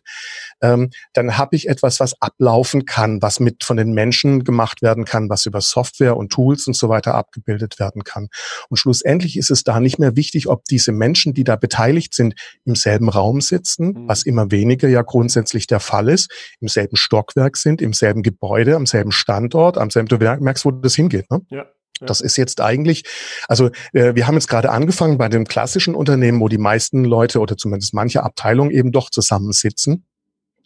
ähm, 0.63 0.89
dann 1.13 1.37
habe 1.37 1.55
ich 1.55 1.67
etwas, 1.67 1.99
was 1.99 2.19
ablaufen 2.21 2.85
kann, 2.85 3.21
was 3.21 3.39
mit 3.39 3.63
von 3.63 3.77
den 3.77 3.93
Menschen 3.93 4.43
gemacht 4.43 4.81
werden 4.81 5.05
kann, 5.05 5.29
was 5.29 5.45
über 5.45 5.61
Software 5.61 6.17
und 6.17 6.31
Tools 6.31 6.65
und 6.65 6.75
so 6.75 6.89
weiter 6.89 7.13
abgebildet 7.13 7.79
werden 7.79 8.03
kann. 8.03 8.29
Und 8.69 8.77
schlussendlich 8.77 9.37
ist 9.37 9.51
es 9.51 9.63
da 9.63 9.79
nicht 9.79 9.99
mehr 9.99 10.15
wichtig, 10.15 10.47
ob 10.47 10.63
diese 10.65 10.91
Menschen, 10.91 11.33
die 11.33 11.43
da 11.43 11.57
beteiligt 11.57 12.15
sind, 12.15 12.33
im 12.65 12.75
selben 12.75 13.09
Raum 13.09 13.41
sitzen, 13.41 13.87
mhm. 13.87 14.07
was 14.07 14.23
immer 14.23 14.49
weniger 14.49 14.87
ja 14.87 15.01
grundsätzlich 15.01 15.67
der 15.67 15.81
Fall 15.81 16.09
ist, 16.09 16.31
im 16.61 16.69
selben 16.69 16.95
Stockwerk 16.95 17.57
sind, 17.57 17.81
im 17.81 17.93
selben 17.93 18.23
Gebäude, 18.23 18.75
am 18.75 18.85
selben 18.85 19.11
Standort, 19.11 19.77
am 19.77 19.89
selben, 19.89 20.07
du 20.07 20.17
merkst, 20.17 20.65
wo 20.65 20.71
das 20.71 20.95
hingeht. 20.95 21.29
Ne? 21.29 21.41
Ja. 21.49 21.65
Das 22.05 22.21
ist 22.21 22.37
jetzt 22.37 22.59
eigentlich, 22.59 23.03
also 23.47 23.69
äh, 23.93 24.15
wir 24.15 24.27
haben 24.27 24.35
jetzt 24.35 24.47
gerade 24.47 24.71
angefangen 24.71 25.17
bei 25.17 25.29
dem 25.29 25.45
klassischen 25.45 25.95
Unternehmen, 25.95 26.39
wo 26.41 26.47
die 26.47 26.57
meisten 26.57 27.03
Leute 27.05 27.39
oder 27.39 27.55
zumindest 27.55 27.93
manche 27.93 28.23
Abteilungen 28.23 28.71
eben 28.71 28.91
doch 28.91 29.09
zusammensitzen. 29.09 30.05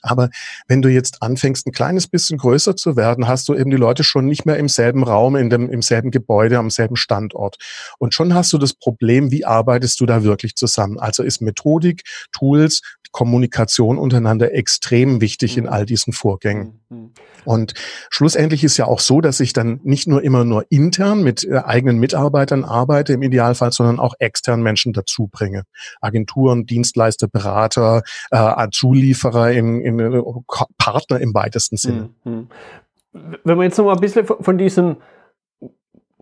Aber 0.02 0.30
wenn 0.68 0.82
du 0.82 0.90
jetzt 0.90 1.22
anfängst, 1.22 1.68
ein 1.68 1.72
kleines 1.72 2.08
bisschen 2.08 2.38
größer 2.38 2.76
zu 2.76 2.96
werden, 2.96 3.28
hast 3.28 3.48
du 3.50 3.56
eben 3.56 3.72
die 3.72 3.78
Leute 3.78 4.04
schon 4.04 4.26
nicht 4.26 4.46
mehr 4.46 4.58
im 4.58 4.70
selben 4.70 5.04
Raum, 5.04 5.36
in 5.36 5.50
dem, 5.50 5.70
im 5.70 5.82
selben 5.82 6.12
Gebäude, 6.12 6.58
am 6.58 6.70
selben 6.70 6.96
Standort. 6.96 7.58
Und 7.98 8.14
schon 8.14 8.34
hast 8.34 8.54
du 8.54 8.58
das 8.58 8.74
Problem, 8.74 9.32
wie 9.32 9.46
arbeitest 9.46 10.00
du 10.00 10.06
da 10.06 10.24
wirklich 10.24 10.56
zusammen? 10.56 11.00
Also 11.00 11.24
ist 11.24 11.42
Methodik, 11.42 12.04
Tools, 12.32 12.82
Kommunikation 13.18 13.98
untereinander 13.98 14.54
extrem 14.54 15.22
wichtig 15.22 15.58
in 15.58 15.64
mhm. 15.64 15.72
all 15.72 15.88
diesen 15.88 16.14
Vorgängen. 16.14 16.80
Mhm. 16.90 16.98
Mhm. 16.98 17.12
Und 17.46 17.74
schlussendlich 18.12 18.64
ist 18.64 18.78
ja 18.78 18.86
auch 18.86 19.00
so, 19.00 19.22
dass 19.22 19.40
ich 19.40 19.54
dann 19.54 19.80
nicht 19.84 20.08
nur 20.08 20.24
immer 20.24 20.44
nur 20.44 20.66
intern 20.70 21.24
mit 21.24 21.44
äh, 21.44 21.64
eigenen 21.66 21.98
Mitarbeitern 21.98 22.64
arbeite 22.64 23.14
im 23.14 23.24
Idealfall, 23.24 23.72
sondern 23.72 24.00
auch 24.00 24.14
extern 24.20 24.62
Menschen 24.62 24.94
dazu 24.94 25.30
bringe. 25.32 25.64
Agenturen, 26.00 26.68
Dienstleister, 26.68 27.28
Berater, 27.28 28.04
äh, 28.30 28.68
Zulieferer, 28.72 29.52
im, 29.52 29.82
im, 29.82 30.00
äh, 30.00 30.22
Partner 30.78 31.20
im 31.20 31.34
weitesten 31.34 31.78
Sinne. 31.78 32.12
Wenn 32.24 33.58
wir 33.58 33.64
jetzt 33.64 33.80
noch 33.80 33.86
mal 33.86 33.94
ein 33.94 34.00
bisschen 34.00 34.28
von 34.28 34.60
diesem 34.60 34.98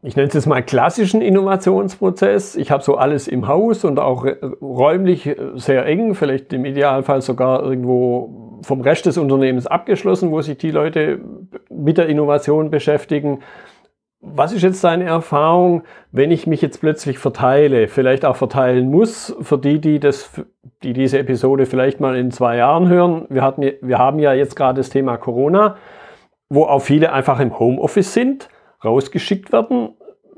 ich 0.06 0.16
nenne 0.16 0.28
es 0.28 0.36
jetzt 0.36 0.46
mal 0.46 0.62
klassischen 0.62 1.22
Innovationsprozess. 1.22 2.56
Ich 2.56 2.70
habe 2.70 2.84
so 2.84 2.96
alles 2.96 3.28
im 3.28 3.48
Haus 3.48 3.84
und 3.84 4.00
auch 4.00 4.26
räumlich 4.62 5.36
sehr 5.56 5.86
eng, 5.86 6.14
vielleicht 6.14 6.54
im 6.54 6.64
Idealfall 6.66 7.22
sogar 7.22 7.64
irgendwo 7.64 8.60
vom 8.62 8.82
Rest 8.82 9.08
des 9.08 9.18
Unternehmens 9.18 9.66
abgeschlossen, 9.66 10.32
wo 10.32 10.42
sich 10.42 10.58
die 10.58 10.70
Leute 10.70 11.22
mit 11.70 11.98
der 11.98 12.08
Innovation 12.08 12.70
beschäftigen. 12.70 13.40
Was 14.22 14.54
ist 14.54 14.62
jetzt 14.62 14.84
deine 14.84 15.06
Erfahrung, 15.06 15.84
wenn 16.12 16.32
ich 16.32 16.46
mich 16.46 16.62
jetzt 16.62 16.82
plötzlich 16.82 17.18
verteile, 17.18 17.88
vielleicht 17.88 18.26
auch 18.26 18.36
verteilen 18.36 18.90
muss, 18.90 19.36
für 19.42 19.58
die, 19.58 19.80
die 19.82 20.00
das, 20.00 20.32
die 20.84 20.94
diese 20.94 21.18
Episode 21.18 21.66
vielleicht 21.66 22.00
mal 22.00 22.16
in 22.16 22.30
zwei 22.32 22.58
Jahren 22.58 22.90
hören? 22.90 23.26
Wir 23.30 23.42
hatten, 23.42 23.72
wir 23.82 23.98
haben 23.98 24.20
ja 24.20 24.34
jetzt 24.34 24.56
gerade 24.56 24.78
das 24.78 24.90
Thema 24.90 25.18
Corona, 25.18 25.78
wo 26.50 26.66
auch 26.66 26.80
viele 26.80 27.12
einfach 27.12 27.40
im 27.40 27.58
Homeoffice 27.58 28.14
sind 28.14 28.50
rausgeschickt 28.86 29.52
werden, 29.52 29.90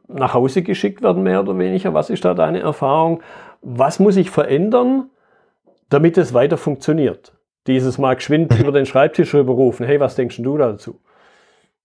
nach 0.07 0.33
Hause 0.33 0.63
geschickt 0.63 1.01
werden, 1.01 1.23
mehr 1.23 1.41
oder 1.41 1.57
weniger? 1.57 1.93
Was 1.93 2.09
ist 2.09 2.25
da 2.25 2.33
deine 2.33 2.59
Erfahrung? 2.59 3.21
Was 3.61 3.99
muss 3.99 4.15
ich 4.17 4.29
verändern, 4.29 5.09
damit 5.89 6.17
es 6.17 6.33
weiter 6.33 6.57
funktioniert? 6.57 7.33
Dieses 7.67 7.97
Mal 7.97 8.15
geschwind 8.15 8.57
über 8.59 8.71
den 8.71 8.85
Schreibtisch 8.85 9.33
rüberrufen. 9.33 9.85
Hey, 9.85 9.99
was 9.99 10.15
denkst 10.15 10.37
du 10.37 10.57
dazu? 10.57 10.99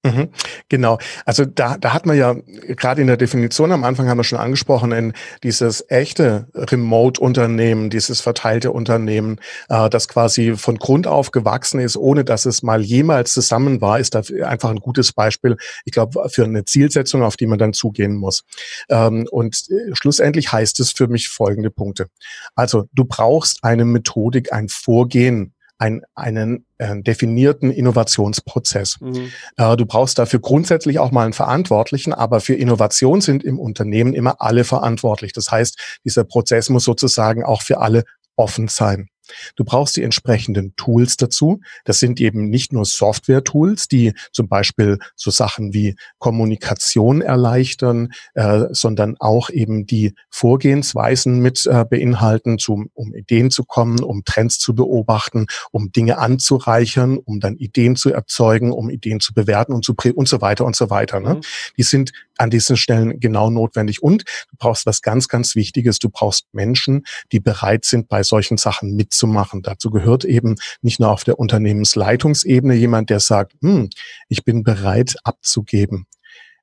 Mhm, 0.04 0.30
genau. 0.68 0.98
Also 1.26 1.44
da, 1.44 1.78
da 1.78 1.94
hat 1.94 2.06
man 2.06 2.16
ja 2.16 2.34
gerade 2.76 3.00
in 3.00 3.06
der 3.06 3.16
Definition 3.16 3.70
am 3.70 3.84
Anfang 3.84 4.08
haben 4.08 4.18
wir 4.18 4.24
schon 4.24 4.40
angesprochen, 4.40 4.90
in 4.90 5.12
dieses 5.44 5.84
echte 5.88 6.48
Remote-Unternehmen, 6.54 7.88
dieses 7.88 8.20
verteilte 8.20 8.72
Unternehmen, 8.72 9.38
äh, 9.68 9.88
das 9.88 10.08
quasi 10.08 10.56
von 10.56 10.78
Grund 10.78 11.06
auf 11.06 11.30
gewachsen 11.30 11.78
ist, 11.78 11.96
ohne 11.96 12.24
dass 12.24 12.46
es 12.46 12.64
mal 12.64 12.82
jemals 12.82 13.32
zusammen 13.32 13.80
war, 13.80 14.00
ist 14.00 14.16
da 14.16 14.22
einfach 14.44 14.70
ein 14.70 14.80
gutes 14.80 15.12
Beispiel, 15.12 15.56
ich 15.84 15.92
glaube, 15.92 16.28
für 16.30 16.44
eine 16.44 16.64
Zielsetzung, 16.64 17.22
auf 17.22 17.36
die 17.36 17.46
man 17.46 17.60
dann 17.60 17.72
zugehen 17.72 18.16
muss. 18.16 18.42
Ähm, 18.88 19.28
und 19.30 19.70
äh, 19.70 19.94
schlussendlich 19.94 20.50
heißt 20.50 20.80
es 20.80 20.90
für 20.90 21.06
mich 21.06 21.28
folgende 21.28 21.70
Punkte. 21.70 22.08
Also 22.56 22.88
du 22.92 23.04
brauchst 23.04 23.62
eine 23.62 23.84
Methodik, 23.84 24.52
ein 24.52 24.68
Vorgehen, 24.68 25.54
ein, 25.82 26.02
einen 26.14 26.64
äh, 26.78 27.02
definierten 27.02 27.72
Innovationsprozess. 27.72 28.98
Mhm. 29.00 29.32
Äh, 29.56 29.76
du 29.76 29.84
brauchst 29.84 30.16
dafür 30.16 30.38
grundsätzlich 30.38 31.00
auch 31.00 31.10
mal 31.10 31.24
einen 31.24 31.32
Verantwortlichen, 31.32 32.12
aber 32.12 32.40
für 32.40 32.54
Innovation 32.54 33.20
sind 33.20 33.42
im 33.42 33.58
Unternehmen 33.58 34.14
immer 34.14 34.40
alle 34.40 34.62
verantwortlich. 34.62 35.32
Das 35.32 35.50
heißt, 35.50 35.98
dieser 36.04 36.22
Prozess 36.22 36.68
muss 36.68 36.84
sozusagen 36.84 37.42
auch 37.42 37.62
für 37.62 37.80
alle 37.80 38.04
offen 38.36 38.68
sein. 38.68 39.08
Du 39.56 39.64
brauchst 39.64 39.96
die 39.96 40.02
entsprechenden 40.02 40.74
Tools 40.76 41.16
dazu. 41.16 41.60
Das 41.84 41.98
sind 41.98 42.20
eben 42.20 42.48
nicht 42.48 42.72
nur 42.72 42.84
Software-Tools, 42.84 43.88
die 43.88 44.14
zum 44.32 44.48
Beispiel 44.48 44.98
so 45.14 45.30
Sachen 45.30 45.72
wie 45.72 45.96
Kommunikation 46.18 47.20
erleichtern, 47.20 48.12
äh, 48.34 48.66
sondern 48.70 49.16
auch 49.18 49.50
eben 49.50 49.86
die 49.86 50.14
Vorgehensweisen 50.30 51.40
mit 51.40 51.66
äh, 51.66 51.84
beinhalten, 51.84 52.58
zum, 52.58 52.90
um 52.94 53.14
Ideen 53.14 53.50
zu 53.50 53.64
kommen, 53.64 54.00
um 54.02 54.24
Trends 54.24 54.58
zu 54.58 54.74
beobachten, 54.74 55.46
um 55.70 55.92
Dinge 55.92 56.18
anzureichern, 56.18 57.18
um 57.18 57.40
dann 57.40 57.56
Ideen 57.56 57.96
zu 57.96 58.12
erzeugen, 58.12 58.72
um 58.72 58.90
Ideen 58.90 59.20
zu 59.20 59.34
bewerten 59.34 59.72
und, 59.72 59.84
zu, 59.84 59.94
und 60.14 60.28
so 60.28 60.40
weiter 60.40 60.64
und 60.64 60.76
so 60.76 60.90
weiter. 60.90 61.20
Ne? 61.20 61.34
Mhm. 61.34 61.40
Die 61.76 61.82
sind 61.82 62.12
an 62.42 62.50
diesen 62.50 62.76
Stellen 62.76 63.20
genau 63.20 63.50
notwendig. 63.50 64.02
Und 64.02 64.24
du 64.50 64.56
brauchst 64.58 64.84
was 64.84 65.00
ganz, 65.00 65.28
ganz 65.28 65.54
Wichtiges. 65.54 65.98
Du 65.98 66.08
brauchst 66.10 66.52
Menschen, 66.52 67.04
die 67.30 67.40
bereit 67.40 67.84
sind, 67.84 68.08
bei 68.08 68.22
solchen 68.22 68.56
Sachen 68.56 68.94
mitzumachen. 68.94 69.62
Dazu 69.62 69.90
gehört 69.90 70.24
eben 70.24 70.56
nicht 70.82 71.00
nur 71.00 71.10
auf 71.10 71.24
der 71.24 71.38
Unternehmensleitungsebene 71.38 72.74
jemand, 72.74 73.10
der 73.10 73.20
sagt, 73.20 73.54
hm, 73.62 73.88
ich 74.28 74.44
bin 74.44 74.64
bereit 74.64 75.14
abzugeben. 75.24 76.06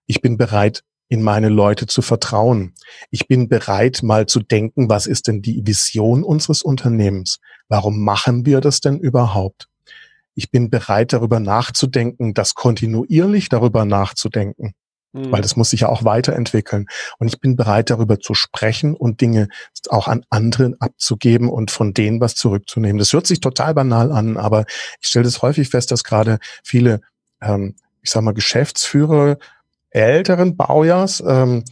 Ich 0.05 0.21
bin 0.21 0.37
bereit, 0.37 0.83
in 1.07 1.23
meine 1.23 1.49
Leute 1.49 1.87
zu 1.87 2.01
vertrauen. 2.01 2.73
Ich 3.09 3.27
bin 3.27 3.49
bereit, 3.49 4.01
mal 4.03 4.27
zu 4.27 4.39
denken, 4.39 4.89
was 4.89 5.07
ist 5.07 5.27
denn 5.27 5.41
die 5.41 5.65
Vision 5.65 6.23
unseres 6.23 6.61
Unternehmens? 6.61 7.39
Warum 7.67 8.03
machen 8.03 8.45
wir 8.45 8.61
das 8.61 8.79
denn 8.79 8.99
überhaupt? 8.99 9.67
Ich 10.35 10.51
bin 10.51 10.69
bereit, 10.69 11.11
darüber 11.11 11.39
nachzudenken, 11.39 12.33
das 12.33 12.53
kontinuierlich 12.53 13.49
darüber 13.49 13.85
nachzudenken. 13.85 14.73
Mhm. 15.11 15.31
Weil 15.31 15.41
das 15.41 15.55
muss 15.55 15.71
sich 15.71 15.81
ja 15.81 15.89
auch 15.89 16.03
weiterentwickeln. 16.03 16.87
Und 17.17 17.27
ich 17.27 17.39
bin 17.39 17.55
bereit, 17.55 17.89
darüber 17.89 18.19
zu 18.19 18.33
sprechen 18.33 18.95
und 18.95 19.21
Dinge 19.21 19.47
auch 19.89 20.07
an 20.07 20.25
anderen 20.29 20.79
abzugeben 20.79 21.49
und 21.49 21.71
von 21.71 21.93
denen 21.93 22.21
was 22.21 22.35
zurückzunehmen. 22.35 22.99
Das 22.99 23.13
hört 23.13 23.27
sich 23.27 23.39
total 23.39 23.73
banal 23.73 24.11
an, 24.11 24.37
aber 24.37 24.65
ich 25.01 25.07
stelle 25.07 25.25
das 25.25 25.41
häufig 25.41 25.69
fest, 25.69 25.91
dass 25.91 26.03
gerade 26.03 26.39
viele, 26.63 27.01
ähm, 27.41 27.75
ich 28.01 28.11
sag 28.11 28.23
mal, 28.23 28.33
Geschäftsführer 28.33 29.37
älteren 29.91 30.55
Baujahrs 30.55 31.23
ähm, 31.25 31.63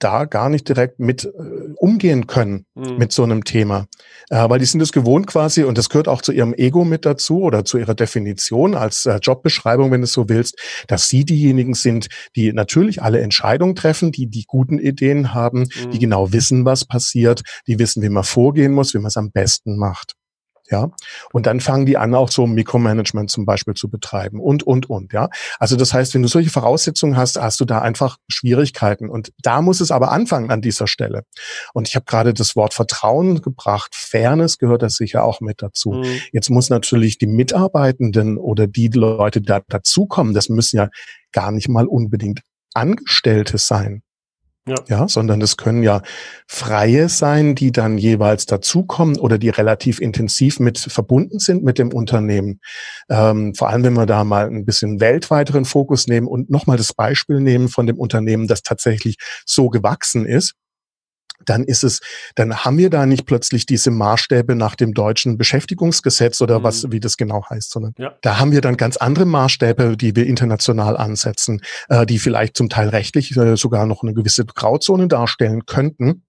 da 0.00 0.24
gar 0.24 0.48
nicht 0.48 0.68
direkt 0.68 0.98
mit 0.98 1.24
äh, 1.24 1.28
umgehen 1.76 2.26
können 2.26 2.66
mhm. 2.74 2.96
mit 2.98 3.12
so 3.12 3.22
einem 3.22 3.44
Thema. 3.44 3.86
Äh, 4.28 4.48
weil 4.48 4.58
die 4.58 4.64
sind 4.64 4.80
es 4.80 4.92
gewohnt 4.92 5.26
quasi, 5.26 5.64
und 5.64 5.78
das 5.78 5.88
gehört 5.88 6.08
auch 6.08 6.22
zu 6.22 6.32
ihrem 6.32 6.54
Ego 6.54 6.84
mit 6.84 7.06
dazu 7.06 7.42
oder 7.42 7.64
zu 7.64 7.78
ihrer 7.78 7.94
Definition 7.94 8.74
als 8.74 9.06
äh, 9.06 9.18
Jobbeschreibung, 9.22 9.90
wenn 9.90 10.00
du 10.00 10.06
so 10.06 10.28
willst, 10.28 10.58
dass 10.88 11.08
sie 11.08 11.24
diejenigen 11.24 11.74
sind, 11.74 12.08
die 12.34 12.52
natürlich 12.52 13.02
alle 13.02 13.20
Entscheidungen 13.20 13.76
treffen, 13.76 14.10
die 14.10 14.26
die 14.26 14.44
guten 14.46 14.78
Ideen 14.78 15.34
haben, 15.34 15.60
mhm. 15.60 15.90
die 15.92 15.98
genau 15.98 16.32
wissen, 16.32 16.64
was 16.64 16.84
passiert, 16.84 17.42
die 17.66 17.78
wissen, 17.78 18.02
wie 18.02 18.08
man 18.08 18.24
vorgehen 18.24 18.72
muss, 18.72 18.94
wie 18.94 18.98
man 18.98 19.08
es 19.08 19.16
am 19.16 19.30
besten 19.30 19.76
macht. 19.76 20.14
Ja, 20.70 20.90
und 21.32 21.46
dann 21.46 21.60
fangen 21.60 21.84
die 21.84 21.96
an, 21.96 22.14
auch 22.14 22.30
so 22.30 22.46
Mikromanagement 22.46 23.30
zum 23.30 23.44
Beispiel 23.44 23.74
zu 23.74 23.90
betreiben 23.90 24.40
und, 24.40 24.62
und, 24.62 24.88
und, 24.88 25.12
ja. 25.12 25.28
Also 25.58 25.74
das 25.74 25.92
heißt, 25.92 26.14
wenn 26.14 26.22
du 26.22 26.28
solche 26.28 26.50
Voraussetzungen 26.50 27.16
hast, 27.16 27.40
hast 27.40 27.60
du 27.60 27.64
da 27.64 27.80
einfach 27.80 28.18
Schwierigkeiten. 28.28 29.08
Und 29.08 29.32
da 29.42 29.62
muss 29.62 29.80
es 29.80 29.90
aber 29.90 30.12
anfangen 30.12 30.50
an 30.50 30.60
dieser 30.60 30.86
Stelle. 30.86 31.24
Und 31.74 31.88
ich 31.88 31.96
habe 31.96 32.04
gerade 32.04 32.34
das 32.34 32.54
Wort 32.54 32.74
Vertrauen 32.74 33.42
gebracht. 33.42 33.94
Fairness 33.94 34.58
gehört 34.58 34.82
das 34.82 34.94
sicher 34.94 35.24
auch 35.24 35.40
mit 35.40 35.60
dazu. 35.60 35.90
Mhm. 35.92 36.20
Jetzt 36.32 36.50
muss 36.50 36.70
natürlich 36.70 37.18
die 37.18 37.26
Mitarbeitenden 37.26 38.38
oder 38.38 38.66
die 38.66 38.88
Leute, 38.88 39.40
die 39.40 39.46
da 39.46 39.60
dazukommen, 39.66 40.34
das 40.34 40.48
müssen 40.48 40.76
ja 40.76 40.88
gar 41.32 41.50
nicht 41.50 41.68
mal 41.68 41.86
unbedingt 41.86 42.42
Angestellte 42.74 43.58
sein. 43.58 44.02
Ja. 44.68 44.74
ja, 44.88 45.08
sondern 45.08 45.40
es 45.40 45.56
können 45.56 45.82
ja 45.82 46.02
Freie 46.46 47.08
sein, 47.08 47.54
die 47.54 47.72
dann 47.72 47.96
jeweils 47.96 48.44
dazukommen 48.44 49.18
oder 49.18 49.38
die 49.38 49.48
relativ 49.48 50.00
intensiv 50.00 50.60
mit 50.60 50.78
verbunden 50.78 51.38
sind 51.38 51.64
mit 51.64 51.78
dem 51.78 51.92
Unternehmen. 51.92 52.60
Ähm, 53.08 53.54
vor 53.54 53.70
allem, 53.70 53.84
wenn 53.84 53.94
wir 53.94 54.06
da 54.06 54.22
mal 54.22 54.46
ein 54.46 54.66
bisschen 54.66 55.00
weltweiteren 55.00 55.64
Fokus 55.64 56.06
nehmen 56.08 56.26
und 56.26 56.50
nochmal 56.50 56.76
das 56.76 56.92
Beispiel 56.92 57.40
nehmen 57.40 57.68
von 57.68 57.86
dem 57.86 57.98
Unternehmen, 57.98 58.48
das 58.48 58.62
tatsächlich 58.62 59.16
so 59.46 59.70
gewachsen 59.70 60.26
ist 60.26 60.54
dann 61.44 61.64
ist 61.64 61.84
es, 61.84 62.00
dann 62.34 62.64
haben 62.64 62.78
wir 62.78 62.90
da 62.90 63.06
nicht 63.06 63.26
plötzlich 63.26 63.66
diese 63.66 63.90
Maßstäbe 63.90 64.54
nach 64.54 64.74
dem 64.74 64.94
deutschen 64.94 65.38
Beschäftigungsgesetz 65.38 66.40
oder 66.40 66.60
mhm. 66.60 66.64
was, 66.64 66.90
wie 66.90 67.00
das 67.00 67.16
genau 67.16 67.44
heißt, 67.48 67.70
sondern 67.70 67.94
ja. 67.98 68.12
da 68.22 68.38
haben 68.38 68.52
wir 68.52 68.60
dann 68.60 68.76
ganz 68.76 68.96
andere 68.96 69.24
Maßstäbe, 69.26 69.96
die 69.96 70.14
wir 70.16 70.26
international 70.26 70.96
ansetzen, 70.96 71.60
äh, 71.88 72.06
die 72.06 72.18
vielleicht 72.18 72.56
zum 72.56 72.68
Teil 72.68 72.88
rechtlich 72.88 73.36
äh, 73.36 73.56
sogar 73.56 73.86
noch 73.86 74.02
eine 74.02 74.14
gewisse 74.14 74.44
Grauzone 74.44 75.08
darstellen 75.08 75.66
könnten 75.66 76.22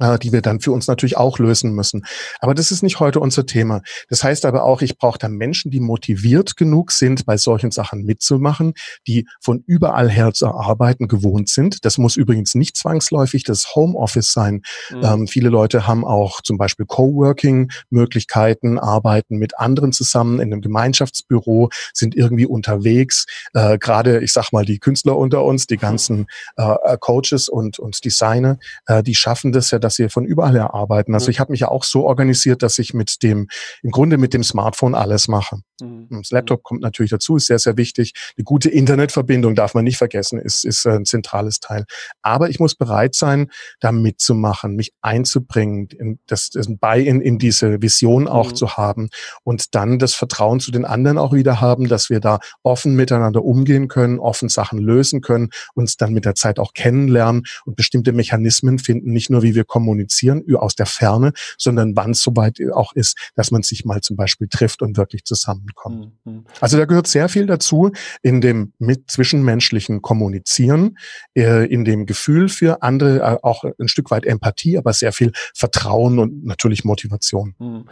die 0.00 0.32
wir 0.32 0.42
dann 0.42 0.60
für 0.60 0.72
uns 0.72 0.86
natürlich 0.86 1.16
auch 1.16 1.38
lösen 1.38 1.72
müssen. 1.72 2.04
Aber 2.40 2.54
das 2.54 2.70
ist 2.70 2.82
nicht 2.82 3.00
heute 3.00 3.20
unser 3.20 3.46
Thema. 3.46 3.82
Das 4.08 4.22
heißt 4.22 4.44
aber 4.46 4.62
auch, 4.62 4.80
ich 4.82 4.96
brauche 4.96 5.18
da 5.18 5.28
Menschen, 5.28 5.70
die 5.70 5.80
motiviert 5.80 6.56
genug 6.56 6.92
sind, 6.92 7.26
bei 7.26 7.36
solchen 7.36 7.70
Sachen 7.70 8.04
mitzumachen, 8.04 8.74
die 9.06 9.26
von 9.40 9.62
überall 9.66 10.08
her 10.08 10.32
zu 10.32 10.48
arbeiten 10.48 11.08
gewohnt 11.08 11.48
sind. 11.48 11.84
Das 11.84 11.98
muss 11.98 12.16
übrigens 12.16 12.54
nicht 12.54 12.76
zwangsläufig 12.76 13.42
das 13.44 13.74
Homeoffice 13.74 14.32
sein. 14.32 14.62
Mhm. 14.90 15.00
Ähm, 15.02 15.26
viele 15.26 15.48
Leute 15.48 15.86
haben 15.86 16.04
auch 16.04 16.42
zum 16.42 16.58
Beispiel 16.58 16.86
Coworking-Möglichkeiten, 16.86 18.78
arbeiten 18.78 19.36
mit 19.36 19.58
anderen 19.58 19.92
zusammen 19.92 20.40
in 20.40 20.52
einem 20.52 20.60
Gemeinschaftsbüro, 20.60 21.70
sind 21.92 22.14
irgendwie 22.14 22.46
unterwegs. 22.46 23.26
Äh, 23.54 23.78
Gerade, 23.78 24.22
ich 24.22 24.32
sag 24.32 24.52
mal, 24.52 24.64
die 24.64 24.78
Künstler 24.78 25.16
unter 25.16 25.44
uns, 25.44 25.66
die 25.66 25.76
ganzen 25.76 26.26
äh, 26.56 26.96
Coaches 26.98 27.48
und, 27.48 27.78
und 27.78 28.04
Designer, 28.04 28.58
äh, 28.86 29.02
die 29.02 29.14
schaffen 29.14 29.52
das 29.52 29.70
ja, 29.70 29.77
dass 29.78 29.98
wir 29.98 30.10
von 30.10 30.24
überall 30.24 30.52
her 30.52 30.74
arbeiten. 30.74 31.14
Also 31.14 31.30
ich 31.30 31.40
habe 31.40 31.52
mich 31.52 31.60
ja 31.60 31.68
auch 31.68 31.84
so 31.84 32.04
organisiert, 32.06 32.62
dass 32.62 32.78
ich 32.78 32.94
mit 32.94 33.22
dem, 33.22 33.48
im 33.82 33.90
Grunde 33.90 34.18
mit 34.18 34.34
dem 34.34 34.42
Smartphone 34.42 34.94
alles 34.94 35.28
mache. 35.28 35.60
Mhm. 35.80 36.08
Das 36.10 36.30
Laptop 36.30 36.62
kommt 36.62 36.80
natürlich 36.80 37.10
dazu, 37.10 37.36
ist 37.36 37.46
sehr, 37.46 37.58
sehr 37.58 37.76
wichtig. 37.76 38.12
Eine 38.36 38.44
gute 38.44 38.70
Internetverbindung 38.70 39.54
darf 39.54 39.74
man 39.74 39.84
nicht 39.84 39.98
vergessen, 39.98 40.38
ist, 40.38 40.64
ist 40.64 40.86
ein 40.86 41.04
zentrales 41.04 41.60
Teil. 41.60 41.84
Aber 42.22 42.48
ich 42.48 42.58
muss 42.60 42.74
bereit 42.74 43.14
sein, 43.14 43.50
da 43.80 43.92
mitzumachen, 43.92 44.74
mich 44.76 44.92
einzubringen, 45.00 45.88
in, 45.98 46.18
das, 46.26 46.50
das 46.50 46.68
bei 46.80 47.00
in, 47.00 47.20
in 47.20 47.38
diese 47.38 47.80
Vision 47.82 48.28
auch 48.28 48.50
mhm. 48.50 48.54
zu 48.56 48.76
haben 48.76 49.08
und 49.44 49.74
dann 49.74 49.98
das 49.98 50.14
Vertrauen 50.14 50.60
zu 50.60 50.70
den 50.70 50.84
anderen 50.84 51.18
auch 51.18 51.32
wieder 51.32 51.60
haben, 51.60 51.88
dass 51.88 52.10
wir 52.10 52.20
da 52.20 52.38
offen 52.62 52.94
miteinander 52.94 53.44
umgehen 53.44 53.88
können, 53.88 54.18
offen 54.18 54.48
Sachen 54.48 54.78
lösen 54.78 55.20
können, 55.20 55.50
uns 55.74 55.96
dann 55.96 56.12
mit 56.12 56.24
der 56.24 56.34
Zeit 56.34 56.58
auch 56.58 56.72
kennenlernen 56.74 57.44
und 57.64 57.76
bestimmte 57.76 58.12
Mechanismen 58.12 58.78
finden, 58.78 59.12
nicht 59.12 59.30
nur 59.30 59.42
wie 59.42 59.54
wir 59.54 59.64
kommunizieren 59.68 60.42
aus 60.56 60.74
der 60.74 60.86
Ferne, 60.86 61.32
sondern 61.56 61.94
wann 61.94 62.10
es 62.10 62.22
soweit 62.22 62.58
auch 62.72 62.92
ist, 62.94 63.30
dass 63.36 63.52
man 63.52 63.62
sich 63.62 63.84
mal 63.84 64.00
zum 64.00 64.16
Beispiel 64.16 64.48
trifft 64.48 64.82
und 64.82 64.96
wirklich 64.96 65.24
zusammenkommt. 65.24 66.12
Mhm. 66.24 66.44
Also 66.60 66.76
da 66.76 66.86
gehört 66.86 67.06
sehr 67.06 67.28
viel 67.28 67.46
dazu 67.46 67.92
in 68.22 68.40
dem 68.40 68.72
mit 68.78 69.10
zwischenmenschlichen 69.10 70.02
Kommunizieren, 70.02 70.98
äh, 71.36 71.66
in 71.66 71.84
dem 71.84 72.06
Gefühl 72.06 72.48
für 72.48 72.82
andere, 72.82 73.18
äh, 73.18 73.38
auch 73.42 73.64
ein 73.78 73.88
Stück 73.88 74.10
weit 74.10 74.24
Empathie, 74.24 74.78
aber 74.78 74.92
sehr 74.92 75.12
viel 75.12 75.32
Vertrauen 75.54 76.18
und 76.18 76.44
natürlich 76.44 76.84
Motivation. 76.84 77.54
Mhm. 77.58 77.84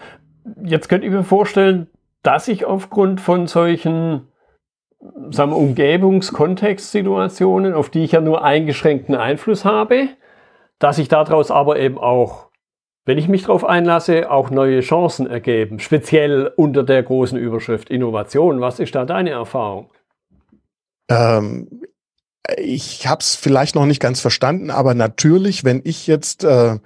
Jetzt 0.65 0.89
könnt 0.89 1.05
ihr 1.05 1.11
mir 1.11 1.25
vorstellen, 1.25 1.89
dass 2.23 2.49
ich 2.49 2.65
aufgrund 2.65 3.21
von 3.21 3.47
solchen 3.47 4.23
sagen 5.31 5.51
wir, 5.51 5.57
Umgebungskontextsituationen, 5.57 7.75
auf 7.75 7.91
die 7.91 8.05
ich 8.05 8.13
ja 8.13 8.21
nur 8.21 8.45
eingeschränkten 8.45 9.15
Einfluss 9.15 9.65
habe, 9.65 10.09
dass 10.79 10.97
sich 10.97 11.09
daraus 11.09 11.51
aber 11.51 11.79
eben 11.79 11.99
auch, 11.99 12.51
wenn 13.05 13.19
ich 13.19 13.29
mich 13.29 13.43
darauf 13.43 13.65
einlasse, 13.65 14.31
auch 14.31 14.51
neue 14.51 14.81
Chancen 14.81 15.27
ergeben, 15.27 15.79
speziell 15.79 16.53
unter 16.57 16.83
der 16.83 17.03
großen 17.03 17.39
Überschrift 17.39 17.89
Innovation. 17.91 18.61
Was 18.61 18.81
ist 18.81 18.95
da 18.95 19.05
deine 19.05 19.31
Erfahrung? 19.31 19.91
Ähm, 21.09 21.83
ich 22.57 23.07
habe 23.07 23.21
es 23.21 23.37
vielleicht 23.37 23.75
noch 23.75 23.87
nicht 23.87 24.01
ganz 24.01 24.21
verstanden, 24.21 24.71
aber 24.71 24.95
natürlich, 24.95 25.65
wenn 25.65 25.83
ich 25.85 26.07
jetzt 26.07 26.45
äh, 26.45 26.79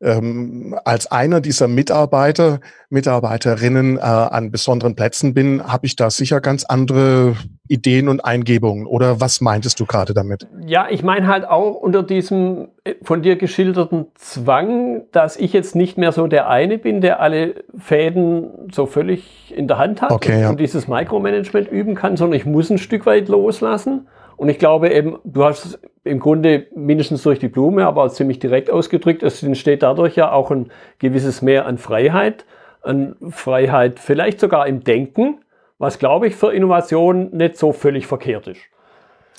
ähm, 0.00 0.78
als 0.84 1.10
einer 1.10 1.40
dieser 1.40 1.66
Mitarbeiter, 1.66 2.60
Mitarbeiterinnen 2.88 3.96
äh, 3.96 4.00
an 4.00 4.50
besonderen 4.50 4.94
Plätzen 4.94 5.34
bin, 5.34 5.62
habe 5.64 5.86
ich 5.86 5.96
da 5.96 6.10
sicher 6.10 6.40
ganz 6.40 6.64
andere 6.64 7.34
Ideen 7.66 8.08
und 8.08 8.24
Eingebungen. 8.24 8.86
Oder 8.86 9.20
was 9.20 9.40
meintest 9.40 9.80
du 9.80 9.86
gerade 9.86 10.14
damit? 10.14 10.46
Ja, 10.64 10.86
ich 10.88 11.02
meine 11.02 11.26
halt 11.26 11.46
auch 11.46 11.74
unter 11.74 12.02
diesem 12.02 12.68
äh, 12.84 12.94
von 13.02 13.22
dir 13.22 13.36
geschilderten 13.36 14.06
Zwang, 14.14 15.02
dass 15.10 15.36
ich 15.36 15.52
jetzt 15.52 15.74
nicht 15.74 15.98
mehr 15.98 16.12
so 16.12 16.28
der 16.28 16.48
eine 16.48 16.78
bin, 16.78 17.00
der 17.00 17.20
alle 17.20 17.64
Fäden 17.76 18.70
so 18.72 18.86
völlig 18.86 19.52
in 19.56 19.66
der 19.66 19.78
Hand 19.78 20.00
hat 20.00 20.12
okay, 20.12 20.36
und, 20.36 20.40
ja. 20.40 20.50
und 20.50 20.60
dieses 20.60 20.86
Micromanagement 20.86 21.68
üben 21.70 21.94
kann, 21.96 22.16
sondern 22.16 22.38
ich 22.38 22.46
muss 22.46 22.70
ein 22.70 22.78
Stück 22.78 23.04
weit 23.04 23.28
loslassen. 23.28 24.06
Und 24.38 24.48
ich 24.48 24.58
glaube 24.60 24.90
eben, 24.90 25.18
du 25.24 25.44
hast 25.44 25.80
im 26.04 26.20
Grunde 26.20 26.68
mindestens 26.74 27.24
durch 27.24 27.40
die 27.40 27.48
Blume, 27.48 27.84
aber 27.84 28.08
ziemlich 28.08 28.38
direkt 28.38 28.70
ausgedrückt, 28.70 29.24
es 29.24 29.42
entsteht 29.42 29.82
dadurch 29.82 30.14
ja 30.14 30.30
auch 30.30 30.52
ein 30.52 30.70
gewisses 31.00 31.42
Mehr 31.42 31.66
an 31.66 31.76
Freiheit, 31.76 32.46
an 32.80 33.16
Freiheit 33.30 33.98
vielleicht 33.98 34.38
sogar 34.38 34.68
im 34.68 34.84
Denken, 34.84 35.40
was 35.78 35.98
glaube 35.98 36.28
ich 36.28 36.36
für 36.36 36.52
Innovation 36.52 37.30
nicht 37.36 37.58
so 37.58 37.72
völlig 37.72 38.06
verkehrt 38.06 38.46
ist. 38.46 38.60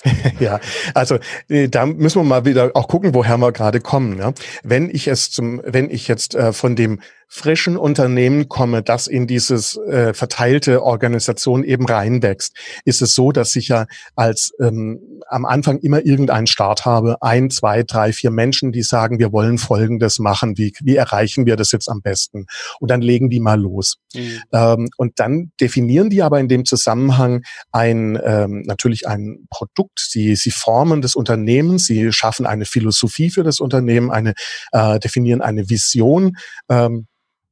ja, 0.38 0.60
also 0.94 1.18
äh, 1.48 1.68
da 1.68 1.86
müssen 1.86 2.20
wir 2.20 2.28
mal 2.28 2.44
wieder 2.44 2.70
auch 2.74 2.88
gucken, 2.88 3.14
woher 3.14 3.38
wir 3.38 3.52
gerade 3.52 3.80
kommen. 3.80 4.18
Ja? 4.18 4.32
Wenn 4.62 4.90
ich 4.90 5.08
es 5.08 5.30
zum, 5.30 5.62
wenn 5.64 5.90
ich 5.90 6.08
jetzt 6.08 6.34
äh, 6.34 6.52
von 6.52 6.76
dem 6.76 7.00
frischen 7.32 7.76
Unternehmen 7.76 8.48
komme, 8.48 8.82
das 8.82 9.06
in 9.06 9.28
dieses 9.28 9.76
äh, 9.76 10.12
verteilte 10.12 10.82
Organisation 10.82 11.62
eben 11.62 11.86
reinwächst, 11.86 12.56
ist 12.84 13.02
es 13.02 13.14
so, 13.14 13.30
dass 13.30 13.54
ich 13.54 13.68
ja 13.68 13.86
als 14.16 14.52
ähm, 14.60 14.98
am 15.28 15.44
Anfang 15.44 15.78
immer 15.78 16.04
irgendeinen 16.04 16.48
Start 16.48 16.84
habe, 16.84 17.22
ein, 17.22 17.48
zwei, 17.48 17.84
drei, 17.84 18.12
vier 18.12 18.32
Menschen, 18.32 18.72
die 18.72 18.82
sagen, 18.82 19.20
wir 19.20 19.32
wollen 19.32 19.58
Folgendes 19.58 20.18
machen, 20.18 20.58
wie, 20.58 20.72
wie 20.82 20.96
erreichen 20.96 21.46
wir 21.46 21.54
das 21.54 21.70
jetzt 21.70 21.88
am 21.88 22.02
besten? 22.02 22.46
Und 22.80 22.90
dann 22.90 23.00
legen 23.00 23.30
die 23.30 23.38
mal 23.38 23.60
los. 23.60 23.98
Mhm. 24.12 24.40
Ähm, 24.52 24.88
und 24.96 25.20
dann 25.20 25.52
definieren 25.60 26.10
die 26.10 26.22
aber 26.22 26.40
in 26.40 26.48
dem 26.48 26.64
Zusammenhang 26.64 27.44
ein 27.70 28.18
ähm, 28.24 28.62
natürlich 28.66 29.06
ein 29.06 29.46
Produkt, 29.50 30.00
sie, 30.00 30.34
sie 30.34 30.50
formen 30.50 31.00
das 31.00 31.14
Unternehmen, 31.14 31.78
sie 31.78 32.10
schaffen 32.12 32.44
eine 32.44 32.64
Philosophie 32.64 33.30
für 33.30 33.44
das 33.44 33.60
Unternehmen, 33.60 34.10
eine 34.10 34.34
äh, 34.72 34.98
definieren 34.98 35.42
eine 35.42 35.70
Vision. 35.70 36.36
Ähm, 36.68 37.06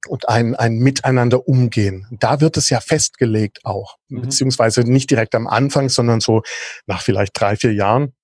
und 0.06 0.28
ein, 0.28 0.54
ein 0.54 0.78
Miteinander 0.78 1.48
umgehen. 1.48 2.06
Da 2.10 2.40
wird 2.40 2.56
es 2.56 2.70
ja 2.70 2.80
festgelegt 2.80 3.64
auch, 3.64 3.96
mhm. 4.08 4.22
beziehungsweise 4.22 4.82
nicht 4.82 5.10
direkt 5.10 5.34
am 5.34 5.46
Anfang, 5.46 5.88
sondern 5.88 6.20
so 6.20 6.42
nach 6.86 7.02
vielleicht 7.02 7.38
drei, 7.38 7.56
vier 7.56 7.72
Jahren 7.72 8.14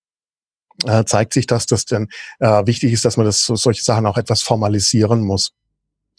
äh, 0.87 1.05
zeigt 1.05 1.33
sich, 1.33 1.47
dass 1.47 1.67
das 1.67 1.85
dann 1.85 2.09
äh, 2.41 2.67
wichtig 2.67 2.93
ist, 2.93 3.05
dass 3.05 3.17
man 3.17 3.27
das 3.27 3.45
so, 3.45 3.57
solche 3.57 3.83
Sachen 3.83 4.07
auch 4.07 4.19
etwas 4.19 4.43
formalisieren 4.43 5.21
muss. 5.21 5.53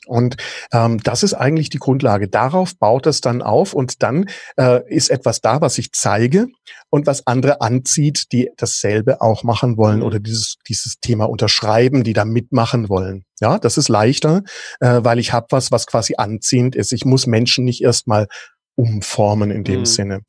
Und 0.06 0.38
ähm, 0.72 1.02
das 1.04 1.24
ist 1.24 1.34
eigentlich 1.34 1.70
die 1.70 1.80
Grundlage. 1.80 2.28
Darauf 2.28 2.78
baut 2.78 3.08
es 3.08 3.22
dann 3.22 3.42
auf 3.42 3.74
und 3.74 4.04
dann 4.04 4.28
äh, 4.58 4.82
ist 4.88 5.10
etwas 5.10 5.42
da, 5.42 5.62
was 5.62 5.78
ich 5.78 5.92
zeige 5.92 6.48
und 6.90 7.08
was 7.08 7.28
andere 7.28 7.62
anzieht, 7.62 8.32
die 8.32 8.50
dasselbe 8.58 9.22
auch 9.22 9.44
machen 9.44 9.78
wollen 9.78 10.00
mhm. 10.00 10.06
oder 10.06 10.20
dieses, 10.20 10.58
dieses 10.68 11.00
Thema 11.00 11.26
unterschreiben, 11.26 12.04
die 12.04 12.14
da 12.14 12.26
mitmachen 12.26 12.90
wollen. 12.90 13.26
Ja, 13.42 13.60
das 13.60 13.78
ist 13.78 13.90
leichter, 13.90 14.44
äh, 14.80 15.02
weil 15.04 15.20
ich 15.20 15.34
habe 15.34 15.48
was, 15.50 15.72
was 15.72 15.88
quasi 15.88 16.16
anziehend 16.18 16.76
ist. 16.76 16.94
Ich 16.94 17.06
muss 17.06 17.28
Menschen 17.28 17.66
nicht 17.66 17.82
erstmal 17.82 18.28
umformen 18.76 19.52
in 19.52 19.64
dem 19.64 19.82
mhm. 19.82 19.86
Sinne. 19.86 20.20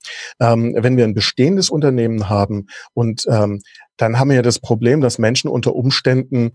Ähm, 0.40 0.74
wenn 0.78 0.96
wir 0.96 1.04
ein 1.04 1.14
bestehendes 1.14 1.68
Unternehmen 1.68 2.28
haben 2.28 2.66
und 2.94 3.24
ähm, 3.28 3.60
dann 3.96 4.18
haben 4.18 4.28
wir 4.28 4.36
ja 4.36 4.42
das 4.42 4.58
Problem, 4.58 5.00
dass 5.00 5.18
Menschen 5.18 5.48
unter 5.48 5.74
Umständen 5.74 6.52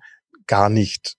gar 0.47 0.69
nicht 0.69 1.15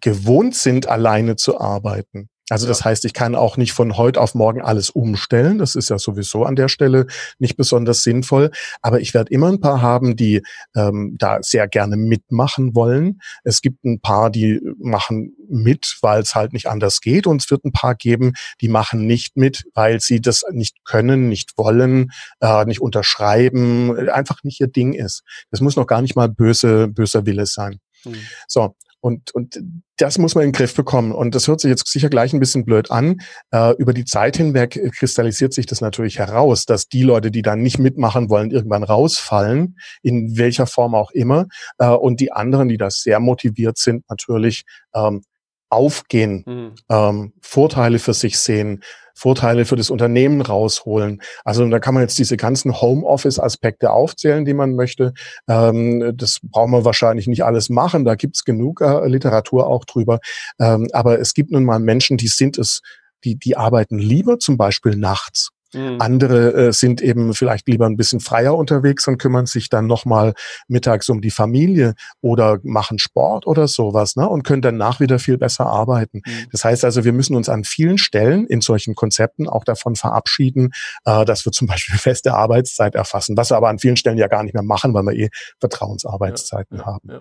gewohnt 0.00 0.54
sind, 0.54 0.88
alleine 0.88 1.36
zu 1.36 1.60
arbeiten. 1.60 2.28
Also 2.50 2.66
das 2.66 2.84
heißt, 2.84 3.04
ich 3.04 3.12
kann 3.12 3.34
auch 3.34 3.56
nicht 3.56 3.72
von 3.72 3.96
heute 3.96 4.20
auf 4.20 4.34
morgen 4.34 4.62
alles 4.62 4.90
umstellen. 4.90 5.58
Das 5.58 5.74
ist 5.74 5.90
ja 5.90 5.98
sowieso 5.98 6.44
an 6.44 6.56
der 6.56 6.68
Stelle 6.68 7.06
nicht 7.38 7.56
besonders 7.56 8.02
sinnvoll. 8.02 8.50
Aber 8.80 9.00
ich 9.00 9.12
werde 9.12 9.32
immer 9.32 9.48
ein 9.48 9.60
paar 9.60 9.82
haben, 9.82 10.16
die 10.16 10.42
ähm, 10.74 11.16
da 11.18 11.42
sehr 11.42 11.68
gerne 11.68 11.96
mitmachen 11.96 12.74
wollen. 12.74 13.20
Es 13.44 13.60
gibt 13.60 13.84
ein 13.84 14.00
paar, 14.00 14.30
die 14.30 14.60
machen 14.78 15.34
mit, 15.48 15.98
weil 16.00 16.22
es 16.22 16.34
halt 16.34 16.52
nicht 16.52 16.68
anders 16.68 17.00
geht. 17.00 17.26
Und 17.26 17.42
es 17.42 17.50
wird 17.50 17.64
ein 17.64 17.72
paar 17.72 17.94
geben, 17.94 18.32
die 18.60 18.68
machen 18.68 19.06
nicht 19.06 19.36
mit, 19.36 19.64
weil 19.74 20.00
sie 20.00 20.20
das 20.20 20.44
nicht 20.50 20.84
können, 20.84 21.28
nicht 21.28 21.52
wollen, 21.58 22.10
äh, 22.40 22.64
nicht 22.64 22.80
unterschreiben, 22.80 24.08
einfach 24.08 24.42
nicht 24.42 24.60
ihr 24.60 24.68
Ding 24.68 24.94
ist. 24.94 25.22
Das 25.50 25.60
muss 25.60 25.76
noch 25.76 25.86
gar 25.86 26.00
nicht 26.00 26.16
mal 26.16 26.28
böse, 26.28 26.88
böser 26.88 27.26
Wille 27.26 27.44
sein. 27.44 27.80
Mhm. 28.04 28.16
So, 28.46 28.74
und, 29.00 29.34
und 29.34 29.60
das 29.96 30.18
muss 30.18 30.34
man 30.34 30.44
in 30.44 30.50
den 30.50 30.56
Griff 30.56 30.74
bekommen. 30.74 31.12
Und 31.12 31.34
das 31.34 31.46
hört 31.48 31.60
sich 31.60 31.68
jetzt 31.68 31.86
sicher 31.86 32.08
gleich 32.08 32.32
ein 32.32 32.40
bisschen 32.40 32.64
blöd 32.64 32.90
an. 32.90 33.20
Äh, 33.50 33.74
über 33.76 33.92
die 33.92 34.04
Zeit 34.04 34.36
hinweg 34.36 34.80
kristallisiert 34.96 35.52
sich 35.52 35.66
das 35.66 35.80
natürlich 35.80 36.18
heraus, 36.18 36.64
dass 36.64 36.88
die 36.88 37.02
Leute, 37.02 37.30
die 37.30 37.42
da 37.42 37.56
nicht 37.56 37.78
mitmachen 37.78 38.28
wollen, 38.28 38.50
irgendwann 38.50 38.82
rausfallen, 38.84 39.78
in 40.02 40.36
welcher 40.36 40.66
Form 40.66 40.94
auch 40.94 41.10
immer. 41.12 41.46
Äh, 41.78 41.88
und 41.88 42.20
die 42.20 42.32
anderen, 42.32 42.68
die 42.68 42.78
da 42.78 42.90
sehr 42.90 43.20
motiviert 43.20 43.78
sind, 43.78 44.08
natürlich 44.08 44.64
ähm, 44.94 45.22
aufgehen, 45.70 46.44
mhm. 46.46 46.74
ähm, 46.88 47.32
Vorteile 47.40 47.98
für 47.98 48.14
sich 48.14 48.38
sehen, 48.38 48.82
Vorteile 49.18 49.64
für 49.64 49.76
das 49.76 49.90
Unternehmen 49.90 50.40
rausholen. 50.40 51.20
Also 51.44 51.68
da 51.68 51.80
kann 51.80 51.94
man 51.94 52.02
jetzt 52.02 52.18
diese 52.18 52.36
ganzen 52.36 52.80
Homeoffice-Aspekte 52.80 53.90
aufzählen, 53.90 54.44
die 54.44 54.54
man 54.54 54.76
möchte. 54.76 55.12
Ähm, 55.48 56.12
das 56.16 56.38
brauchen 56.42 56.70
wir 56.70 56.84
wahrscheinlich 56.84 57.26
nicht 57.26 57.44
alles 57.44 57.68
machen. 57.68 58.04
Da 58.04 58.14
gibt's 58.14 58.44
genug 58.44 58.80
äh, 58.80 59.08
Literatur 59.08 59.66
auch 59.66 59.84
drüber. 59.84 60.20
Ähm, 60.60 60.88
aber 60.92 61.18
es 61.18 61.34
gibt 61.34 61.50
nun 61.50 61.64
mal 61.64 61.80
Menschen, 61.80 62.16
die 62.16 62.28
sind 62.28 62.58
es, 62.58 62.80
die, 63.24 63.36
die 63.36 63.56
arbeiten 63.56 63.98
lieber 63.98 64.38
zum 64.38 64.56
Beispiel 64.56 64.96
nachts 64.96 65.50
Mhm. 65.74 66.00
Andere 66.00 66.54
äh, 66.54 66.72
sind 66.72 67.02
eben 67.02 67.34
vielleicht 67.34 67.68
lieber 67.68 67.86
ein 67.86 67.96
bisschen 67.96 68.20
freier 68.20 68.56
unterwegs 68.56 69.06
und 69.06 69.18
kümmern 69.18 69.46
sich 69.46 69.68
dann 69.68 69.86
nochmal 69.86 70.34
mittags 70.66 71.08
um 71.08 71.20
die 71.20 71.30
Familie 71.30 71.94
oder 72.22 72.58
machen 72.62 72.98
Sport 72.98 73.46
oder 73.46 73.68
sowas 73.68 74.16
ne? 74.16 74.28
und 74.28 74.44
können 74.44 74.62
danach 74.62 75.00
wieder 75.00 75.18
viel 75.18 75.36
besser 75.36 75.66
arbeiten. 75.66 76.22
Mhm. 76.24 76.46
Das 76.52 76.64
heißt 76.64 76.84
also, 76.84 77.04
wir 77.04 77.12
müssen 77.12 77.36
uns 77.36 77.48
an 77.48 77.64
vielen 77.64 77.98
Stellen 77.98 78.46
in 78.46 78.60
solchen 78.60 78.94
Konzepten 78.94 79.48
auch 79.48 79.64
davon 79.64 79.94
verabschieden, 79.94 80.70
äh, 81.04 81.24
dass 81.24 81.44
wir 81.44 81.52
zum 81.52 81.66
Beispiel 81.66 81.98
feste 81.98 82.34
Arbeitszeit 82.34 82.94
erfassen, 82.94 83.36
was 83.36 83.50
wir 83.50 83.56
aber 83.56 83.68
an 83.68 83.78
vielen 83.78 83.96
Stellen 83.96 84.18
ja 84.18 84.28
gar 84.28 84.42
nicht 84.42 84.54
mehr 84.54 84.62
machen, 84.62 84.94
weil 84.94 85.04
wir 85.04 85.12
eh 85.12 85.28
Vertrauensarbeitszeiten 85.60 86.78
ja, 86.78 86.82
ja, 86.82 86.86
haben. 86.86 87.08
Ja. 87.10 87.20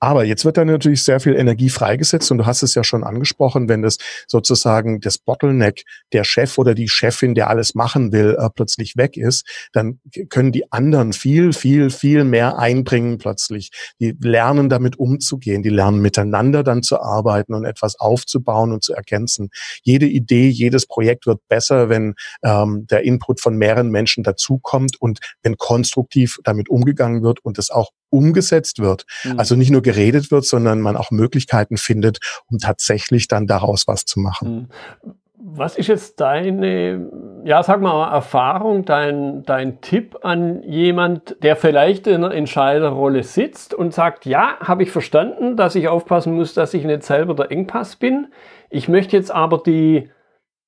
Aber 0.00 0.24
jetzt 0.24 0.44
wird 0.44 0.58
dann 0.58 0.66
natürlich 0.66 1.02
sehr 1.02 1.20
viel 1.20 1.34
Energie 1.34 1.70
freigesetzt 1.70 2.30
und 2.30 2.38
du 2.38 2.46
hast 2.46 2.62
es 2.62 2.74
ja 2.74 2.84
schon 2.84 3.04
angesprochen, 3.04 3.68
wenn 3.68 3.82
das 3.82 3.96
sozusagen 4.26 5.00
das 5.00 5.18
Bottleneck 5.18 5.84
der 6.12 6.24
Chef 6.24 6.58
oder 6.58 6.74
die 6.74 6.88
Chefin, 6.88 7.34
der 7.34 7.48
alles 7.48 7.74
macht, 7.74 7.85
machen 7.86 8.10
will, 8.10 8.36
äh, 8.36 8.50
plötzlich 8.52 8.96
weg 8.96 9.16
ist, 9.16 9.46
dann 9.72 10.00
können 10.28 10.50
die 10.50 10.72
anderen 10.72 11.12
viel, 11.12 11.52
viel, 11.52 11.90
viel 11.90 12.24
mehr 12.24 12.58
einbringen 12.58 13.18
plötzlich. 13.18 13.70
Die 14.00 14.12
lernen 14.20 14.68
damit 14.68 14.98
umzugehen, 14.98 15.62
die 15.62 15.68
lernen 15.68 16.00
miteinander 16.00 16.64
dann 16.64 16.82
zu 16.82 17.00
arbeiten 17.00 17.54
und 17.54 17.64
etwas 17.64 18.00
aufzubauen 18.00 18.72
und 18.72 18.82
zu 18.82 18.92
ergänzen. 18.92 19.50
Jede 19.84 20.06
Idee, 20.06 20.48
jedes 20.48 20.86
Projekt 20.86 21.26
wird 21.26 21.38
besser, 21.48 21.88
wenn 21.88 22.14
ähm, 22.42 22.88
der 22.90 23.04
Input 23.04 23.40
von 23.40 23.56
mehreren 23.56 23.90
Menschen 23.90 24.24
dazukommt 24.24 25.00
und 25.00 25.20
wenn 25.44 25.56
konstruktiv 25.56 26.40
damit 26.42 26.68
umgegangen 26.68 27.22
wird 27.22 27.38
und 27.44 27.56
es 27.56 27.70
auch 27.70 27.90
umgesetzt 28.10 28.80
wird. 28.80 29.04
Mhm. 29.22 29.38
Also 29.38 29.54
nicht 29.54 29.70
nur 29.70 29.82
geredet 29.82 30.32
wird, 30.32 30.44
sondern 30.44 30.80
man 30.80 30.96
auch 30.96 31.12
Möglichkeiten 31.12 31.76
findet, 31.76 32.18
um 32.50 32.58
tatsächlich 32.58 33.28
dann 33.28 33.46
daraus 33.46 33.86
was 33.86 34.04
zu 34.04 34.18
machen. 34.18 34.68
Mhm. 35.04 35.14
Was 35.48 35.78
ist 35.78 35.86
jetzt 35.86 36.20
deine, 36.20 37.08
ja, 37.44 37.62
sag 37.62 37.80
mal, 37.80 38.12
Erfahrung, 38.12 38.84
dein, 38.84 39.44
dein 39.44 39.80
Tipp 39.80 40.16
an 40.22 40.64
jemand, 40.64 41.36
der 41.40 41.54
vielleicht 41.54 42.08
in 42.08 42.24
einer 42.24 42.34
Entscheiderrolle 42.34 43.22
sitzt 43.22 43.72
und 43.72 43.94
sagt, 43.94 44.26
ja, 44.26 44.56
habe 44.58 44.82
ich 44.82 44.90
verstanden, 44.90 45.56
dass 45.56 45.76
ich 45.76 45.86
aufpassen 45.86 46.34
muss, 46.34 46.52
dass 46.54 46.74
ich 46.74 46.84
nicht 46.84 47.04
selber 47.04 47.34
der 47.34 47.52
Engpass 47.52 47.94
bin. 47.94 48.26
Ich 48.70 48.88
möchte 48.88 49.16
jetzt 49.16 49.30
aber 49.30 49.62
die, 49.64 50.10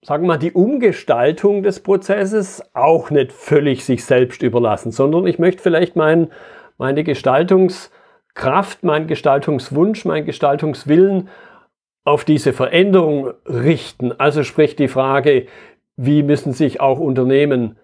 wir 0.07 0.19
mal, 0.19 0.39
die 0.39 0.53
Umgestaltung 0.53 1.65
des 1.65 1.83
Prozesses 1.83 2.63
auch 2.73 3.11
nicht 3.11 3.33
völlig 3.33 3.85
sich 3.85 4.05
selbst 4.05 4.45
überlassen, 4.45 4.93
sondern 4.93 5.27
ich 5.27 5.41
möchte 5.41 5.61
vielleicht 5.61 5.97
mein, 5.97 6.29
meine 6.77 7.03
Gestaltungskraft, 7.03 8.85
mein 8.85 9.09
Gestaltungswunsch, 9.09 10.05
mein 10.05 10.25
Gestaltungswillen 10.25 11.29
auf 12.09 12.25
diese 12.25 12.55
Veränderung 12.55 13.35
richten. 13.47 14.19
Also 14.19 14.43
sprich 14.43 14.77
die 14.77 14.89
Frage, 14.89 15.47
wie 15.97 16.23
müssen 16.23 16.55
sich 16.55 16.81
auch 16.81 16.99
Unternehmen 16.99 17.77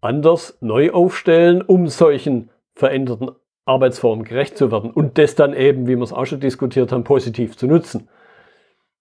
anders 0.00 0.58
neu 0.60 0.90
aufstellen, 0.90 1.62
um 1.62 1.86
solchen 1.86 2.50
veränderten 2.74 3.30
Arbeitsformen 3.64 4.24
gerecht 4.24 4.58
zu 4.58 4.72
werden 4.72 4.90
und 4.90 5.18
das 5.18 5.36
dann 5.36 5.54
eben, 5.54 5.86
wie 5.86 5.96
wir 5.96 6.02
es 6.02 6.12
auch 6.12 6.26
schon 6.26 6.40
diskutiert 6.40 6.90
haben, 6.90 7.04
positiv 7.04 7.56
zu 7.56 7.66
nutzen. 7.66 8.08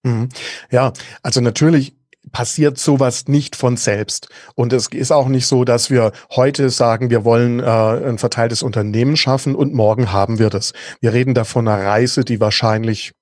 Mhm. 0.03 0.29
Ja, 0.69 0.93
also 1.23 1.41
natürlich 1.41 1.95
passiert 2.31 2.77
sowas 2.77 3.27
nicht 3.27 3.55
von 3.55 3.75
selbst. 3.75 4.29
Und 4.55 4.71
es 4.71 4.87
ist 4.87 5.11
auch 5.11 5.27
nicht 5.27 5.47
so, 5.47 5.65
dass 5.65 5.89
wir 5.89 6.11
heute 6.35 6.69
sagen, 6.69 7.09
wir 7.09 7.25
wollen 7.25 7.59
äh, 7.59 7.63
ein 7.63 8.17
verteiltes 8.19 8.61
Unternehmen 8.63 9.17
schaffen 9.17 9.55
und 9.55 9.73
morgen 9.73 10.13
haben 10.13 10.39
wir 10.39 10.49
das. 10.49 10.73
Wir 11.01 11.11
reden 11.11 11.33
da 11.33 11.43
von 11.43 11.67
einer 11.67 11.83
Reise, 11.83 12.23
die 12.23 12.39
wahrscheinlich 12.39 13.13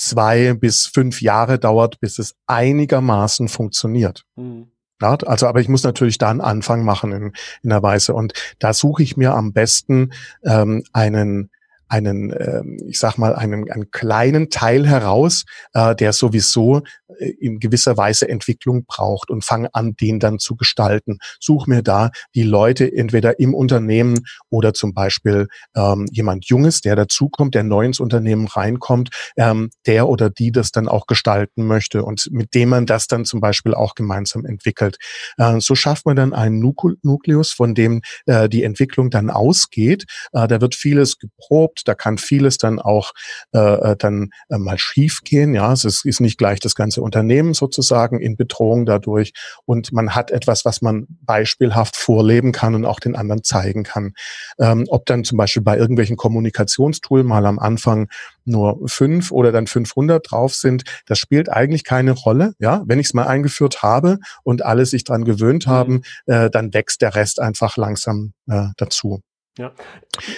zwei 0.00 0.54
bis 0.54 0.86
fünf 0.86 1.20
Jahre 1.20 1.58
dauert, 1.58 2.00
bis 2.00 2.18
es 2.18 2.34
einigermaßen 2.46 3.48
funktioniert. 3.48 4.24
Mhm. 4.36 4.68
Ja, 5.02 5.14
also, 5.14 5.46
aber 5.46 5.60
ich 5.60 5.68
muss 5.68 5.82
natürlich 5.82 6.18
da 6.18 6.28
einen 6.28 6.40
Anfang 6.40 6.84
machen 6.84 7.12
in, 7.12 7.32
in 7.62 7.70
der 7.70 7.82
Weise. 7.82 8.14
Und 8.14 8.34
da 8.58 8.72
suche 8.72 9.02
ich 9.02 9.16
mir 9.16 9.34
am 9.34 9.52
besten 9.52 10.12
ähm, 10.44 10.84
einen 10.92 11.50
einen, 11.90 12.30
äh, 12.30 12.62
ich 12.86 12.98
sag 12.98 13.18
mal, 13.18 13.34
einen, 13.34 13.70
einen 13.70 13.90
kleinen 13.90 14.48
Teil 14.50 14.86
heraus, 14.86 15.44
äh, 15.74 15.94
der 15.94 16.12
sowieso 16.12 16.82
äh, 17.18 17.30
in 17.40 17.58
gewisser 17.58 17.96
Weise 17.96 18.28
Entwicklung 18.28 18.84
braucht 18.86 19.30
und 19.30 19.44
fange 19.44 19.68
an, 19.74 19.94
den 20.00 20.20
dann 20.20 20.38
zu 20.38 20.56
gestalten. 20.56 21.18
Such 21.40 21.66
mir 21.66 21.82
da 21.82 22.10
die 22.34 22.42
Leute 22.42 22.90
entweder 22.90 23.38
im 23.38 23.54
Unternehmen 23.54 24.24
oder 24.48 24.72
zum 24.72 24.94
Beispiel 24.94 25.48
ähm, 25.76 26.06
jemand 26.10 26.46
Junges, 26.46 26.80
der 26.80 26.96
dazukommt, 26.96 27.54
der 27.54 27.64
neu 27.64 27.84
ins 27.84 28.00
Unternehmen 28.00 28.46
reinkommt, 28.46 29.10
ähm, 29.36 29.70
der 29.86 30.08
oder 30.08 30.30
die 30.30 30.52
das 30.52 30.70
dann 30.70 30.88
auch 30.88 31.06
gestalten 31.06 31.66
möchte 31.66 32.04
und 32.04 32.28
mit 32.30 32.54
dem 32.54 32.68
man 32.70 32.86
das 32.86 33.08
dann 33.08 33.24
zum 33.24 33.40
Beispiel 33.40 33.74
auch 33.74 33.94
gemeinsam 33.94 34.44
entwickelt. 34.44 34.96
Äh, 35.38 35.60
so 35.60 35.74
schafft 35.74 36.06
man 36.06 36.16
dann 36.16 36.32
einen 36.32 36.60
Nukleus, 36.60 37.52
von 37.52 37.74
dem 37.74 38.02
äh, 38.26 38.48
die 38.48 38.62
Entwicklung 38.62 39.10
dann 39.10 39.30
ausgeht. 39.30 40.04
Äh, 40.32 40.46
da 40.46 40.60
wird 40.60 40.74
vieles 40.74 41.18
geprobt, 41.18 41.79
da 41.84 41.94
kann 41.94 42.18
vieles 42.18 42.58
dann 42.58 42.78
auch 42.78 43.12
äh, 43.52 43.58
äh, 43.58 43.96
dann 43.96 44.30
äh, 44.48 44.58
mal 44.58 44.78
schief 44.78 45.20
gehen. 45.24 45.54
Ja, 45.54 45.72
es 45.72 45.84
ist 45.84 46.20
nicht 46.20 46.38
gleich 46.38 46.60
das 46.60 46.74
ganze 46.74 47.02
Unternehmen 47.02 47.54
sozusagen 47.54 48.20
in 48.20 48.36
Bedrohung 48.36 48.86
dadurch. 48.86 49.32
Und 49.64 49.92
man 49.92 50.14
hat 50.14 50.30
etwas, 50.30 50.64
was 50.64 50.82
man 50.82 51.06
beispielhaft 51.22 51.96
vorleben 51.96 52.52
kann 52.52 52.74
und 52.74 52.84
auch 52.84 53.00
den 53.00 53.16
anderen 53.16 53.44
zeigen 53.44 53.82
kann. 53.82 54.12
Ähm, 54.58 54.86
ob 54.88 55.06
dann 55.06 55.24
zum 55.24 55.38
Beispiel 55.38 55.62
bei 55.62 55.76
irgendwelchen 55.76 56.16
Kommunikationstools 56.16 57.24
mal 57.24 57.46
am 57.46 57.58
Anfang 57.58 58.08
nur 58.44 58.80
fünf 58.86 59.30
oder 59.30 59.52
dann 59.52 59.66
500 59.66 60.30
drauf 60.30 60.54
sind, 60.54 60.84
das 61.06 61.18
spielt 61.18 61.50
eigentlich 61.50 61.84
keine 61.84 62.12
Rolle. 62.12 62.54
Ja, 62.58 62.82
wenn 62.86 62.98
ich 62.98 63.06
es 63.06 63.14
mal 63.14 63.26
eingeführt 63.26 63.82
habe 63.82 64.18
und 64.42 64.64
alle 64.64 64.86
sich 64.86 65.04
dran 65.04 65.24
gewöhnt 65.24 65.66
mhm. 65.66 65.70
haben, 65.70 66.02
äh, 66.26 66.50
dann 66.50 66.74
wächst 66.74 67.02
der 67.02 67.14
Rest 67.14 67.40
einfach 67.40 67.76
langsam 67.76 68.32
äh, 68.48 68.68
dazu. 68.76 69.22
Ja. 69.60 69.72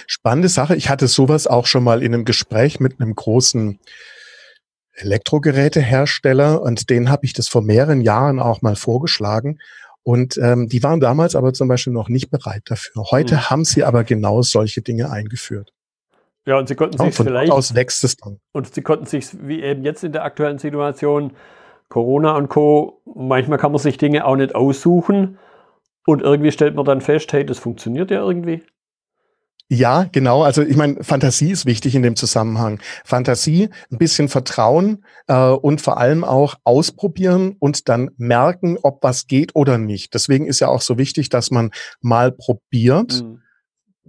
Spannende 0.09 0.49
Sache. 0.49 0.75
Ich 0.75 0.89
hatte 0.89 1.07
sowas 1.07 1.47
auch 1.47 1.67
schon 1.67 1.85
mal 1.85 2.03
in 2.03 2.13
einem 2.13 2.25
Gespräch 2.25 2.81
mit 2.81 3.01
einem 3.01 3.15
großen 3.15 3.79
Elektrogerätehersteller 4.95 6.61
und 6.61 6.91
den 6.91 7.09
habe 7.09 7.25
ich 7.25 7.33
das 7.33 7.47
vor 7.47 7.63
mehreren 7.63 8.01
Jahren 8.01 8.41
auch 8.41 8.63
mal 8.63 8.75
vorgeschlagen. 8.75 9.61
Und 10.03 10.37
ähm, 10.39 10.69
die 10.69 10.83
waren 10.83 10.99
damals 10.99 11.37
aber 11.37 11.53
zum 11.53 11.69
Beispiel 11.69 11.93
noch 11.93 12.09
nicht 12.09 12.31
bereit 12.31 12.63
dafür. 12.65 13.05
Heute 13.13 13.37
mhm. 13.37 13.51
haben 13.51 13.65
sie 13.65 13.85
aber 13.85 14.03
genau 14.03 14.43
solche 14.43 14.83
Dinge 14.83 15.09
eingeführt. 15.09 15.73
Ja, 16.45 16.59
und 16.59 16.67
sie 16.67 16.75
konnten 16.75 16.99
sich 16.99 17.15
vielleicht 17.15 17.53
aus 17.53 17.77
wächst 17.77 18.03
es 18.03 18.17
dann. 18.17 18.41
Und 18.51 18.75
sie 18.75 18.83
konnten 18.83 19.07
sich 19.07 19.29
wie 19.41 19.63
eben 19.63 19.85
jetzt 19.85 20.03
in 20.03 20.11
der 20.11 20.25
aktuellen 20.25 20.59
Situation 20.59 21.35
Corona 21.89 22.37
und 22.37 22.49
Co. 22.49 23.01
Manchmal 23.15 23.59
kann 23.59 23.71
man 23.71 23.81
sich 23.81 23.99
Dinge 23.99 24.25
auch 24.25 24.35
nicht 24.35 24.57
aussuchen 24.57 25.39
und 26.07 26.23
irgendwie 26.23 26.51
stellt 26.51 26.75
man 26.75 26.85
dann 26.85 27.01
fest, 27.01 27.33
hey, 27.33 27.47
das 27.47 27.59
funktioniert 27.59 28.11
ja 28.11 28.21
irgendwie. 28.21 28.63
Ja, 29.75 30.07
genau. 30.13 30.43
Also 30.43 30.61
ich 30.61 30.77
meine, 30.77 31.03
Fantasie 31.03 31.51
ist 31.51 31.65
wichtig 31.65 31.95
in 31.95 32.03
dem 32.03 32.15
Zusammenhang. 32.15 32.79
Fantasie, 33.07 33.71
ein 33.91 33.97
bisschen 33.97 34.29
Vertrauen 34.29 35.03
äh, 35.29 35.49
und 35.49 35.81
vor 35.81 35.97
allem 35.97 36.25
auch 36.25 36.57
ausprobieren 36.65 37.57
und 37.59 37.89
dann 37.89 38.11
merken, 38.19 38.77
ob 38.83 39.03
was 39.03 39.29
geht 39.29 39.57
oder 39.57 39.79
nicht. 39.79 40.13
Deswegen 40.13 40.45
ist 40.45 40.61
ja 40.61 40.69
auch 40.69 40.83
so 40.83 40.99
wichtig, 40.99 41.31
dass 41.31 41.51
man 41.51 41.71
mal 42.03 42.33
probiert. 42.33 43.23
Mhm 43.23 43.41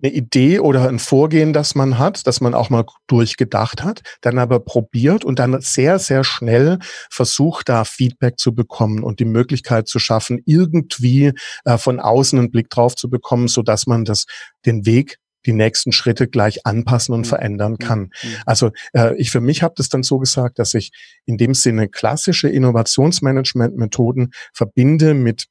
eine 0.01 0.11
Idee 0.11 0.59
oder 0.59 0.89
ein 0.89 0.99
Vorgehen, 0.99 1.53
das 1.53 1.75
man 1.75 1.97
hat, 1.97 2.27
das 2.27 2.41
man 2.41 2.53
auch 2.53 2.69
mal 2.69 2.83
durchgedacht 3.07 3.83
hat, 3.83 4.01
dann 4.19 4.37
aber 4.37 4.59
probiert 4.59 5.23
und 5.23 5.39
dann 5.39 5.61
sehr, 5.61 5.97
sehr 5.97 6.25
schnell 6.25 6.79
versucht, 7.09 7.69
da 7.69 7.85
Feedback 7.85 8.37
zu 8.37 8.53
bekommen 8.53 9.03
und 9.03 9.21
die 9.21 9.25
Möglichkeit 9.25 9.87
zu 9.87 9.99
schaffen, 9.99 10.41
irgendwie 10.45 11.31
äh, 11.63 11.77
von 11.77 12.01
außen 12.01 12.37
einen 12.37 12.51
Blick 12.51 12.69
drauf 12.69 12.95
zu 12.95 13.09
bekommen, 13.09 13.47
so 13.47 13.61
dass 13.61 13.87
man 13.87 14.03
das, 14.03 14.25
den 14.65 14.85
Weg 14.85 15.19
die 15.45 15.53
nächsten 15.53 15.91
Schritte 15.91 16.27
gleich 16.27 16.65
anpassen 16.65 17.13
und 17.13 17.21
mhm. 17.21 17.25
verändern 17.25 17.77
kann. 17.77 17.99
Mhm. 17.99 18.35
Also 18.45 18.71
äh, 18.93 19.15
ich 19.17 19.31
für 19.31 19.41
mich 19.41 19.63
habe 19.63 19.73
das 19.77 19.89
dann 19.89 20.03
so 20.03 20.19
gesagt, 20.19 20.59
dass 20.59 20.73
ich 20.73 20.91
in 21.25 21.37
dem 21.37 21.53
Sinne 21.53 21.89
klassische 21.89 22.49
Innovationsmanagement-Methoden 22.49 24.31
verbinde 24.53 25.13
mit 25.13 25.47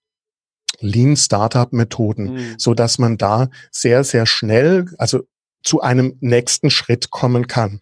Lean 0.81 1.17
Startup 1.17 1.73
Methoden, 1.73 2.35
mhm. 2.35 2.55
so 2.59 2.75
dass 2.75 2.99
man 2.99 3.19
da 3.19 3.49
sehr 3.71 4.05
sehr 4.05 4.27
schnell, 4.27 4.87
also 4.99 5.21
zu 5.63 5.81
einem 5.81 6.17
nächsten 6.21 6.71
Schritt 6.71 7.11
kommen 7.11 7.47
kann. 7.47 7.81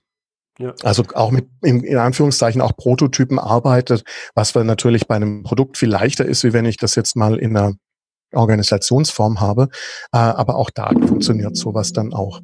Ja. 0.58 0.74
Also 0.82 1.04
auch 1.14 1.30
mit 1.30 1.48
in, 1.62 1.82
in 1.82 1.96
Anführungszeichen 1.96 2.60
auch 2.60 2.76
Prototypen 2.76 3.38
arbeitet, 3.38 4.04
was 4.34 4.54
natürlich 4.54 5.06
bei 5.06 5.16
einem 5.16 5.42
Produkt 5.42 5.78
viel 5.78 5.88
leichter 5.88 6.26
ist, 6.26 6.44
wie 6.44 6.52
wenn 6.52 6.66
ich 6.66 6.76
das 6.76 6.94
jetzt 6.96 7.16
mal 7.16 7.38
in 7.38 7.56
einer 7.56 7.76
Organisationsform 8.32 9.40
habe. 9.40 9.68
Äh, 10.12 10.18
aber 10.18 10.56
auch 10.56 10.70
da 10.70 10.90
funktioniert 10.90 11.56
sowas 11.56 11.92
dann 11.92 12.12
auch. 12.12 12.40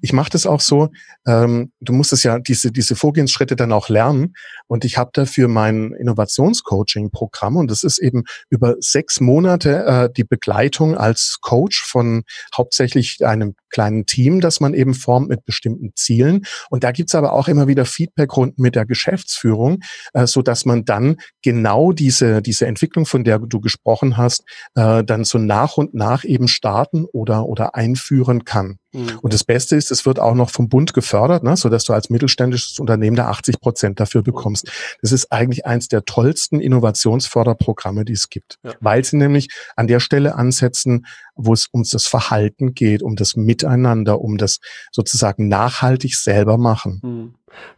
Ich 0.00 0.12
mache 0.12 0.30
das 0.30 0.46
auch 0.46 0.60
so, 0.60 0.88
ähm, 1.26 1.72
du 1.80 1.92
musst 1.92 2.12
es 2.12 2.22
ja 2.22 2.38
diese, 2.38 2.72
diese 2.72 2.96
Vorgehensschritte 2.96 3.56
dann 3.56 3.72
auch 3.72 3.88
lernen. 3.88 4.34
Und 4.66 4.84
ich 4.84 4.98
habe 4.98 5.10
dafür 5.12 5.48
mein 5.48 5.92
Innovationscoaching-Programm 5.92 7.56
und 7.56 7.70
das 7.70 7.82
ist 7.82 7.98
eben 7.98 8.24
über 8.48 8.76
sechs 8.80 9.20
Monate 9.20 9.84
äh, 9.84 10.10
die 10.12 10.24
Begleitung 10.24 10.96
als 10.96 11.38
Coach 11.40 11.82
von 11.82 12.22
hauptsächlich 12.56 13.24
einem 13.24 13.54
kleinen 13.70 14.06
Team, 14.06 14.40
das 14.40 14.60
man 14.60 14.74
eben 14.74 14.94
formt 14.94 15.28
mit 15.28 15.44
bestimmten 15.44 15.92
Zielen. 15.94 16.44
Und 16.70 16.84
da 16.84 16.92
gibt's 16.92 17.14
aber 17.14 17.32
auch 17.32 17.48
immer 17.48 17.68
wieder 17.68 17.84
Feedbackrunden 17.84 18.62
mit 18.62 18.74
der 18.74 18.86
Geschäftsführung, 18.86 19.80
äh, 20.12 20.26
so 20.26 20.42
dass 20.42 20.64
man 20.64 20.84
dann 20.84 21.16
genau 21.42 21.92
diese, 21.92 22.42
diese 22.42 22.66
Entwicklung, 22.66 23.06
von 23.06 23.24
der 23.24 23.38
du 23.38 23.60
gesprochen 23.60 24.16
hast, 24.16 24.44
dann 24.74 25.24
so 25.30 25.38
nach 25.38 25.76
und 25.76 25.94
nach 25.94 26.24
eben 26.24 26.48
starten 26.48 27.06
oder, 27.12 27.46
oder 27.46 27.74
einführen 27.74 28.44
kann. 28.44 28.78
Mhm. 28.92 29.18
Und 29.22 29.32
das 29.32 29.44
Beste 29.44 29.76
ist, 29.76 29.90
es 29.90 30.04
wird 30.04 30.18
auch 30.18 30.34
noch 30.34 30.50
vom 30.50 30.68
Bund 30.68 30.92
gefördert, 30.92 31.44
ne, 31.44 31.56
so 31.56 31.68
dass 31.68 31.84
du 31.84 31.92
als 31.92 32.10
mittelständisches 32.10 32.78
Unternehmen 32.78 33.16
da 33.16 33.28
80 33.28 33.60
Prozent 33.60 34.00
dafür 34.00 34.22
bekommst. 34.22 34.70
Das 35.00 35.12
ist 35.12 35.30
eigentlich 35.32 35.64
eins 35.66 35.88
der 35.88 36.04
tollsten 36.04 36.60
Innovationsförderprogramme, 36.60 38.04
die 38.04 38.14
es 38.14 38.28
gibt, 38.28 38.58
ja. 38.62 38.72
weil 38.80 39.04
sie 39.04 39.16
nämlich 39.16 39.48
an 39.76 39.86
der 39.86 40.00
Stelle 40.00 40.34
ansetzen, 40.34 41.06
wo 41.34 41.52
es 41.52 41.68
um 41.70 41.84
das 41.90 42.06
Verhalten 42.06 42.74
geht, 42.74 43.02
um 43.02 43.16
das 43.16 43.36
Miteinander, 43.36 44.20
um 44.20 44.36
das 44.36 44.58
sozusagen 44.90 45.48
nachhaltig 45.48 46.16
selber 46.16 46.58
machen. 46.58 47.00
Mhm. 47.02 47.34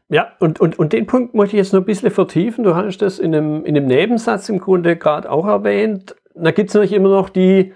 Ja, 0.08 0.32
und, 0.40 0.60
und, 0.60 0.78
und 0.78 0.92
den 0.92 1.06
Punkt 1.06 1.34
möchte 1.34 1.56
ich 1.56 1.62
jetzt 1.62 1.72
noch 1.72 1.80
ein 1.80 1.86
bisschen 1.86 2.10
vertiefen. 2.10 2.64
Du 2.64 2.74
hast 2.74 2.98
das 2.98 3.18
in 3.18 3.34
einem, 3.34 3.64
in 3.64 3.76
einem 3.76 3.86
Nebensatz 3.86 4.50
im 4.50 4.58
Grunde 4.58 4.96
gerade 4.96 5.30
auch 5.30 5.46
erwähnt. 5.46 6.14
Da 6.34 6.50
gibt 6.50 6.70
es 6.70 6.74
natürlich 6.74 6.94
immer 6.94 7.10
noch 7.10 7.28
die, 7.28 7.72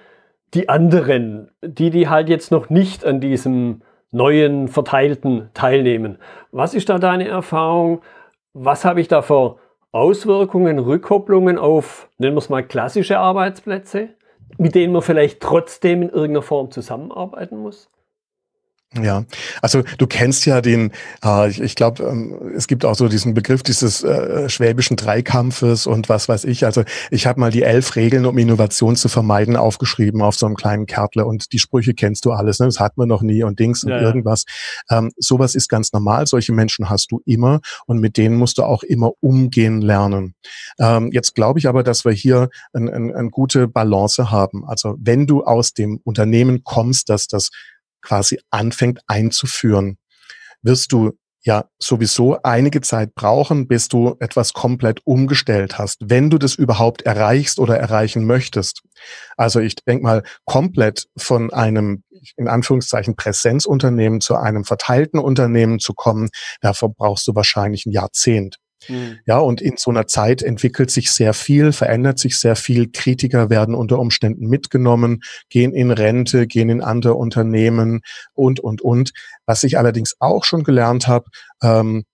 die 0.55 0.69
anderen, 0.69 1.51
die, 1.63 1.91
die 1.91 2.09
halt 2.09 2.29
jetzt 2.29 2.51
noch 2.51 2.71
nicht 2.71 3.05
an 3.05 3.21
diesem 3.21 3.83
neuen 4.11 4.69
Verteilten 4.69 5.51
teilnehmen. 5.55 6.19
Was 6.53 6.75
ist 6.75 6.89
da 6.89 6.99
deine 6.99 7.29
Erfahrung? 7.29 8.01
Was 8.55 8.85
habe 8.85 9.01
ich 9.01 9.09
da 9.09 9.23
für 9.23 9.57
Auswirkungen, 9.93 10.79
Rückkopplungen 10.79 11.59
auf, 11.59 12.09
nennen 12.19 12.35
wir 12.35 12.39
es 12.39 12.49
mal, 12.49 12.63
klassische 12.63 13.19
Arbeitsplätze, 13.19 14.11
mit 14.59 14.75
denen 14.75 14.93
man 14.93 15.03
vielleicht 15.03 15.41
trotzdem 15.41 16.03
in 16.03 16.09
irgendeiner 16.09 16.43
Form 16.43 16.71
zusammenarbeiten 16.71 17.59
muss? 17.59 17.91
Ja, 19.03 19.25
also 19.63 19.83
du 19.99 20.07
kennst 20.07 20.47
ja 20.47 20.61
den, 20.61 20.91
äh, 21.25 21.49
ich, 21.49 21.61
ich 21.61 21.75
glaube, 21.77 22.03
ähm, 22.03 22.53
es 22.57 22.67
gibt 22.67 22.85
auch 22.85 22.95
so 22.95 23.09
diesen 23.09 23.35
Begriff 23.35 23.63
dieses 23.63 24.03
äh, 24.03 24.49
schwäbischen 24.49 24.97
Dreikampfes 24.97 25.87
und 25.87 26.09
was 26.09 26.29
weiß 26.29 26.45
ich. 26.45 26.65
Also 26.65 26.83
ich 27.11 27.27
habe 27.27 27.39
mal 27.41 27.51
die 27.51 27.63
elf 27.63 27.97
Regeln, 27.97 28.27
um 28.27 28.39
Innovation 28.39 28.97
zu 28.97 29.09
vermeiden, 29.09 29.57
aufgeschrieben 29.57 30.23
auf 30.23 30.35
so 30.35 30.47
einem 30.47 30.57
kleinen 30.57 30.87
Kärtle 30.87 31.25
und 31.25 31.53
die 31.53 31.59
Sprüche 31.59 31.95
kennst 31.95 32.25
du 32.25 32.33
alles. 32.33 32.59
Ne? 32.59 32.67
Das 32.67 32.81
hat 32.81 32.97
man 32.97 33.09
noch 33.09 33.23
nie 33.23 33.43
und 33.45 33.59
Dings 33.59 33.85
und 33.85 33.91
ja, 33.91 34.01
irgendwas. 34.01 34.45
Ähm, 34.91 35.13
sowas 35.17 35.55
ist 35.55 35.69
ganz 35.69 35.93
normal. 35.93 36.27
Solche 36.27 36.53
Menschen 36.53 36.91
hast 36.91 37.13
du 37.13 37.21
immer 37.25 37.61
und 37.87 38.01
mit 38.01 38.17
denen 38.17 38.37
musst 38.37 38.59
du 38.59 38.65
auch 38.65 38.83
immer 38.83 39.13
umgehen 39.21 39.81
lernen. 39.81 40.35
Ähm, 40.79 41.11
jetzt 41.13 41.35
glaube 41.35 41.59
ich 41.59 41.69
aber, 41.69 41.83
dass 41.83 42.05
wir 42.05 42.13
hier 42.13 42.49
eine 42.73 42.97
ein, 42.97 43.15
ein 43.15 43.31
gute 43.31 43.69
Balance 43.69 44.31
haben. 44.31 44.65
Also 44.67 44.97
wenn 44.99 45.27
du 45.27 45.45
aus 45.45 45.73
dem 45.73 46.01
Unternehmen 46.05 46.65
kommst, 46.65 47.09
dass 47.11 47.27
das 47.27 47.51
quasi 48.03 48.41
anfängt 48.51 49.01
einzuführen, 49.07 49.99
wirst 50.63 50.93
du 50.93 51.13
ja 51.47 51.65
sowieso 51.79 52.43
einige 52.43 52.81
Zeit 52.81 53.15
brauchen, 53.15 53.69
bis 53.69 53.87
du 53.89 54.17
etwas 54.19 54.53
komplett 54.53 55.01
umgestellt 55.05 55.79
hast, 55.79 55.99
wenn 56.05 56.29
du 56.29 56.39
das 56.39 56.57
überhaupt 56.57 57.03
erreichst 57.03 57.61
oder 57.61 57.79
erreichen 57.79 58.25
möchtest. 58.25 58.83
Also 59.37 59.61
ich 59.61 59.77
denke 59.77 60.03
mal, 60.03 60.23
komplett 60.45 61.07
von 61.17 61.53
einem 61.53 62.03
in 62.37 62.49
Anführungszeichen 62.49 63.15
Präsenzunternehmen 63.15 64.21
zu 64.21 64.35
einem 64.35 64.65
verteilten 64.65 65.21
Unternehmen 65.21 65.79
zu 65.79 65.95
kommen, 65.95 66.31
dafür 66.61 66.89
brauchst 66.89 67.29
du 67.29 67.35
wahrscheinlich 67.35 67.87
ein 67.87 67.93
Jahrzehnt. 67.93 68.57
Mhm. 68.89 69.19
Ja, 69.27 69.39
und 69.39 69.61
in 69.61 69.77
so 69.77 69.91
einer 69.91 70.07
Zeit 70.07 70.43
entwickelt 70.43 70.91
sich 70.91 71.11
sehr 71.11 71.35
viel, 71.35 71.73
verändert 71.73 72.19
sich 72.19 72.39
sehr 72.39 72.57
viel. 72.57 72.91
Kritiker 72.91 73.51
werden 73.51 73.75
unter 73.75 73.99
Umständen 73.99 74.47
mitgenommen, 74.49 75.23
gehen 75.49 75.73
in 75.73 75.91
Rente, 75.91 76.47
gehen 76.47 76.69
in 76.69 76.83
andere 76.83 77.15
Unternehmen 77.15 78.01
und, 78.35 78.61
und, 78.61 78.83
und. 78.83 79.13
Was 79.47 79.65
ich 79.65 79.79
allerdings 79.79 80.15
auch 80.21 80.45
schon 80.45 80.65
gelernt 80.65 81.09
habe, 81.09 81.27
ähm, 81.63 82.05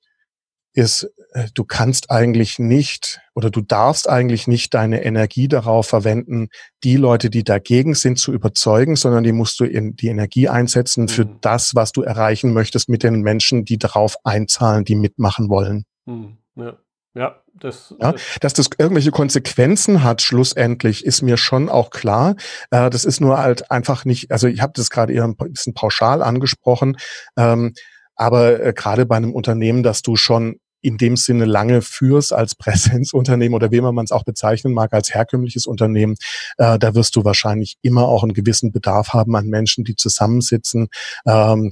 ist, 0.74 1.10
äh, 1.32 1.48
du 1.54 1.64
kannst 1.64 2.10
eigentlich 2.10 2.58
nicht 2.58 3.20
oder 3.34 3.50
du 3.50 3.60
darfst 3.60 4.08
eigentlich 4.08 4.46
nicht 4.46 4.74
deine 4.74 5.04
Energie 5.04 5.48
darauf 5.48 5.86
verwenden, 5.86 6.48
die 6.82 6.96
Leute, 6.96 7.30
die 7.30 7.44
dagegen 7.44 7.94
sind, 7.94 8.18
zu 8.18 8.32
überzeugen, 8.32 8.96
sondern 8.96 9.24
die 9.24 9.32
musst 9.32 9.60
du 9.60 9.64
in 9.64 9.96
die 9.96 10.08
Energie 10.08 10.48
einsetzen 10.48 11.08
für 11.08 11.24
mhm. 11.24 11.38
das, 11.40 11.74
was 11.74 11.92
du 11.92 12.02
erreichen 12.02 12.52
möchtest 12.52 12.88
mit 12.88 13.02
den 13.02 13.20
Menschen, 13.20 13.64
die 13.64 13.78
darauf 13.78 14.16
einzahlen, 14.24 14.84
die 14.84 14.94
mitmachen 14.94 15.48
wollen. 15.48 15.84
Mhm. 16.06 16.38
Ja. 16.56 16.78
Ja, 17.14 17.42
das, 17.52 17.94
ja, 18.00 18.14
dass 18.40 18.54
das 18.54 18.70
irgendwelche 18.78 19.10
Konsequenzen 19.10 20.02
hat, 20.02 20.22
schlussendlich, 20.22 21.04
ist 21.04 21.20
mir 21.20 21.36
schon 21.36 21.68
auch 21.68 21.90
klar. 21.90 22.36
Äh, 22.70 22.88
das 22.88 23.04
ist 23.04 23.20
nur 23.20 23.36
halt 23.36 23.70
einfach 23.70 24.06
nicht, 24.06 24.30
also 24.30 24.46
ich 24.48 24.62
habe 24.62 24.72
das 24.74 24.88
gerade 24.88 25.12
eher 25.12 25.24
ein 25.24 25.36
bisschen 25.36 25.74
pauschal 25.74 26.22
angesprochen, 26.22 26.96
ähm, 27.36 27.74
aber 28.16 28.64
äh, 28.64 28.72
gerade 28.72 29.04
bei 29.04 29.16
einem 29.16 29.34
Unternehmen, 29.34 29.82
das 29.82 30.00
du 30.00 30.16
schon 30.16 30.58
in 30.80 30.96
dem 30.96 31.16
Sinne 31.16 31.44
lange 31.44 31.82
führst 31.82 32.32
als 32.32 32.54
Präsenzunternehmen 32.56 33.54
oder 33.54 33.70
wie 33.70 33.82
man 33.82 34.04
es 34.04 34.12
auch 34.12 34.24
bezeichnen 34.24 34.72
mag, 34.72 34.94
als 34.94 35.14
herkömmliches 35.14 35.66
Unternehmen, 35.66 36.16
äh, 36.56 36.78
da 36.78 36.94
wirst 36.94 37.14
du 37.16 37.24
wahrscheinlich 37.24 37.76
immer 37.82 38.08
auch 38.08 38.22
einen 38.22 38.32
gewissen 38.32 38.72
Bedarf 38.72 39.10
haben 39.10 39.36
an 39.36 39.48
Menschen, 39.48 39.84
die 39.84 39.96
zusammensitzen. 39.96 40.88
Ähm, 41.26 41.68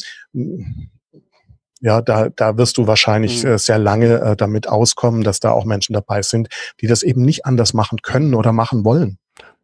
ja, 1.81 2.03
da, 2.03 2.29
da 2.29 2.57
wirst 2.57 2.79
du 2.79 2.87
wahrscheinlich 2.87 3.43
mhm. 3.43 3.53
äh, 3.53 3.59
sehr 3.59 3.79
lange 3.79 4.21
äh, 4.21 4.37
damit 4.37 4.69
auskommen, 4.69 5.23
dass 5.23 5.41
da 5.41 5.53
auch 5.53 5.65
Menschen 5.65 5.95
dabei 5.95 6.23
sind, 6.23 6.49
die 6.81 6.87
das 6.87 7.03
eben 7.03 7.23
nicht 7.23 7.47
anders 7.47 7.75
machen 7.75 8.03
können 8.03 8.35
oder 8.35 8.53
machen 8.53 8.85
wollen. 8.85 9.19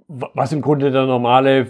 Was 0.09 0.53
im 0.53 0.63
Grunde 0.63 0.91
der 0.91 1.07
normale 1.07 1.67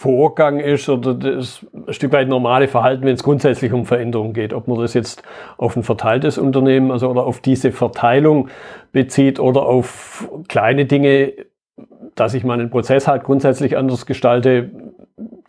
Vorgang 0.00 0.60
ist 0.60 0.88
oder 0.88 1.12
das 1.12 1.66
ein 1.74 1.92
Stück 1.92 2.12
weit 2.12 2.28
normale 2.28 2.68
Verhalten, 2.68 3.04
wenn 3.04 3.14
es 3.14 3.22
grundsätzlich 3.22 3.72
um 3.74 3.84
Veränderungen 3.84 4.32
geht. 4.32 4.54
Ob 4.54 4.66
man 4.66 4.78
das 4.78 4.94
jetzt 4.94 5.22
auf 5.58 5.76
ein 5.76 5.82
verteiltes 5.82 6.38
Unternehmen, 6.38 6.90
also 6.90 7.10
oder 7.10 7.26
auf 7.26 7.40
diese 7.40 7.70
Verteilung 7.70 8.48
bezieht 8.92 9.38
oder 9.38 9.62
auf 9.62 10.26
kleine 10.48 10.86
Dinge, 10.86 11.34
dass 12.14 12.32
ich 12.32 12.44
meinen 12.44 12.70
Prozess 12.70 13.06
halt 13.06 13.24
grundsätzlich 13.24 13.76
anders 13.76 14.06
gestalte, 14.06 14.70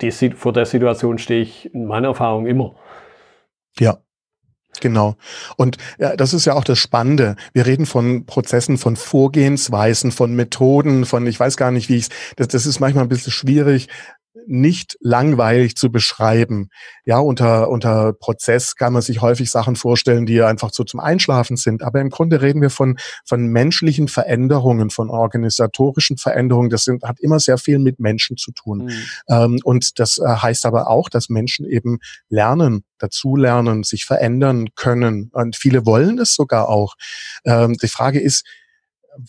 die, 0.01 0.11
vor 0.11 0.51
der 0.51 0.65
Situation 0.65 1.17
stehe 1.17 1.41
ich 1.41 1.73
in 1.73 1.85
meiner 1.85 2.09
Erfahrung 2.09 2.45
immer. 2.45 2.75
Ja, 3.79 3.99
Genau. 4.81 5.15
Und 5.55 5.77
ja, 5.99 6.15
das 6.17 6.33
ist 6.33 6.45
ja 6.45 6.53
auch 6.53 6.63
das 6.63 6.79
Spannende. 6.79 7.35
Wir 7.53 7.65
reden 7.65 7.85
von 7.85 8.25
Prozessen, 8.25 8.77
von 8.77 8.97
Vorgehensweisen, 8.97 10.11
von 10.11 10.35
Methoden, 10.35 11.05
von 11.05 11.25
ich 11.27 11.39
weiß 11.39 11.55
gar 11.55 11.71
nicht, 11.71 11.87
wie 11.87 11.97
ich 11.97 12.09
das, 12.35 12.49
das 12.49 12.65
ist 12.65 12.79
manchmal 12.79 13.05
ein 13.05 13.09
bisschen 13.09 13.31
schwierig, 13.31 13.87
nicht 14.47 14.97
langweilig 15.01 15.75
zu 15.75 15.91
beschreiben. 15.91 16.69
Ja, 17.05 17.19
unter, 17.19 17.69
unter 17.69 18.13
Prozess 18.13 18.75
kann 18.75 18.93
man 18.93 19.01
sich 19.01 19.21
häufig 19.21 19.51
Sachen 19.51 19.75
vorstellen, 19.75 20.25
die 20.25 20.41
einfach 20.41 20.71
so 20.71 20.83
zum 20.83 20.99
Einschlafen 20.99 21.57
sind. 21.57 21.83
Aber 21.83 21.99
im 21.99 22.09
Grunde 22.09 22.41
reden 22.41 22.61
wir 22.61 22.69
von, 22.69 22.97
von 23.25 23.47
menschlichen 23.47 24.07
Veränderungen, 24.07 24.89
von 24.89 25.09
organisatorischen 25.09 26.17
Veränderungen. 26.17 26.69
Das 26.69 26.85
sind, 26.85 27.03
hat 27.03 27.19
immer 27.19 27.39
sehr 27.39 27.57
viel 27.57 27.79
mit 27.79 27.99
Menschen 27.99 28.37
zu 28.37 28.51
tun. 28.51 28.85
Mhm. 28.85 28.91
Ähm, 29.29 29.59
und 29.63 29.99
das 29.99 30.17
äh, 30.17 30.27
heißt 30.27 30.65
aber 30.65 30.89
auch, 30.89 31.09
dass 31.09 31.29
Menschen 31.29 31.65
eben 31.65 31.99
lernen, 32.29 32.85
dazulernen, 32.99 33.83
sich 33.83 34.05
verändern 34.05 34.69
können. 34.75 35.29
Und 35.33 35.55
viele 35.55 35.85
wollen 35.85 36.19
es 36.19 36.35
sogar 36.35 36.69
auch. 36.69 36.95
Ähm, 37.45 37.73
die 37.73 37.87
Frage 37.87 38.19
ist, 38.19 38.45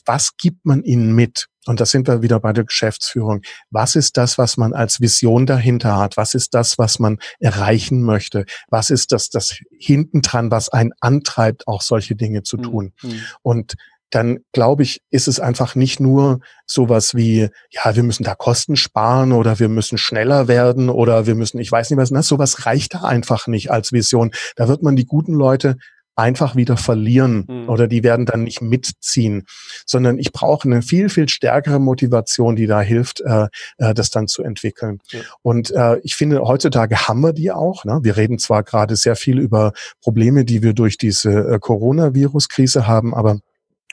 was 0.04 0.36
gibt 0.36 0.64
man 0.64 0.82
ihnen 0.82 1.14
mit? 1.14 1.48
Und 1.66 1.80
da 1.80 1.86
sind 1.86 2.08
wir 2.08 2.22
wieder 2.22 2.40
bei 2.40 2.52
der 2.52 2.64
Geschäftsführung. 2.64 3.42
Was 3.70 3.94
ist 3.94 4.16
das, 4.16 4.36
was 4.36 4.56
man 4.56 4.72
als 4.72 5.00
Vision 5.00 5.46
dahinter 5.46 5.96
hat? 5.96 6.16
Was 6.16 6.34
ist 6.34 6.54
das, 6.54 6.76
was 6.76 6.98
man 6.98 7.18
erreichen 7.38 8.02
möchte? 8.02 8.46
Was 8.68 8.90
ist 8.90 9.12
das, 9.12 9.28
das 9.28 9.56
hinten 9.78 10.22
dran, 10.22 10.50
was 10.50 10.70
einen 10.70 10.92
antreibt, 11.00 11.68
auch 11.68 11.82
solche 11.82 12.16
Dinge 12.16 12.42
zu 12.42 12.56
hm, 12.56 12.62
tun? 12.64 12.92
Mhm. 13.02 13.22
Und 13.42 13.74
dann 14.10 14.40
glaube 14.52 14.82
ich, 14.82 15.00
ist 15.10 15.26
es 15.26 15.40
einfach 15.40 15.74
nicht 15.74 15.98
nur 15.98 16.40
sowas 16.66 17.14
wie, 17.14 17.48
ja, 17.70 17.96
wir 17.96 18.02
müssen 18.02 18.24
da 18.24 18.34
Kosten 18.34 18.76
sparen 18.76 19.32
oder 19.32 19.58
wir 19.58 19.68
müssen 19.68 19.98
schneller 19.98 20.48
werden 20.48 20.90
oder 20.90 21.26
wir 21.26 21.34
müssen, 21.34 21.58
ich 21.58 21.72
weiß 21.72 21.90
nicht 21.90 21.98
was, 21.98 22.10
na, 22.10 22.22
sowas 22.22 22.66
reicht 22.66 22.94
da 22.94 23.04
einfach 23.04 23.46
nicht 23.46 23.70
als 23.70 23.92
Vision. 23.92 24.32
Da 24.56 24.68
wird 24.68 24.82
man 24.82 24.96
die 24.96 25.06
guten 25.06 25.32
Leute 25.32 25.76
einfach 26.16 26.56
wieder 26.56 26.76
verlieren 26.76 27.44
mhm. 27.48 27.68
oder 27.68 27.88
die 27.88 28.02
werden 28.02 28.26
dann 28.26 28.44
nicht 28.44 28.60
mitziehen, 28.60 29.46
sondern 29.86 30.18
ich 30.18 30.32
brauche 30.32 30.68
eine 30.68 30.82
viel, 30.82 31.08
viel 31.08 31.28
stärkere 31.28 31.78
Motivation, 31.78 32.56
die 32.56 32.66
da 32.66 32.80
hilft, 32.80 33.20
äh, 33.20 33.46
äh, 33.78 33.94
das 33.94 34.10
dann 34.10 34.28
zu 34.28 34.42
entwickeln. 34.42 35.00
Ja. 35.10 35.20
Und 35.42 35.70
äh, 35.70 35.98
ich 36.02 36.14
finde, 36.14 36.42
heutzutage 36.42 37.08
haben 37.08 37.20
wir 37.20 37.32
die 37.32 37.50
auch. 37.50 37.84
Ne? 37.84 38.00
Wir 38.02 38.16
reden 38.16 38.38
zwar 38.38 38.62
gerade 38.62 38.96
sehr 38.96 39.16
viel 39.16 39.38
über 39.38 39.72
Probleme, 40.00 40.44
die 40.44 40.62
wir 40.62 40.74
durch 40.74 40.98
diese 40.98 41.30
äh, 41.30 41.58
Coronavirus-Krise 41.58 42.86
haben, 42.86 43.14
aber 43.14 43.38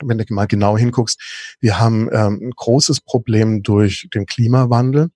wenn 0.02 0.18
du 0.18 0.24
mal 0.30 0.46
genau 0.46 0.78
hinguckst, 0.78 1.56
wir 1.60 1.78
haben 1.78 2.08
ähm, 2.12 2.40
ein 2.42 2.50
großes 2.52 3.00
Problem 3.00 3.62
durch 3.62 4.08
den 4.14 4.26
Klimawandel. 4.26 5.10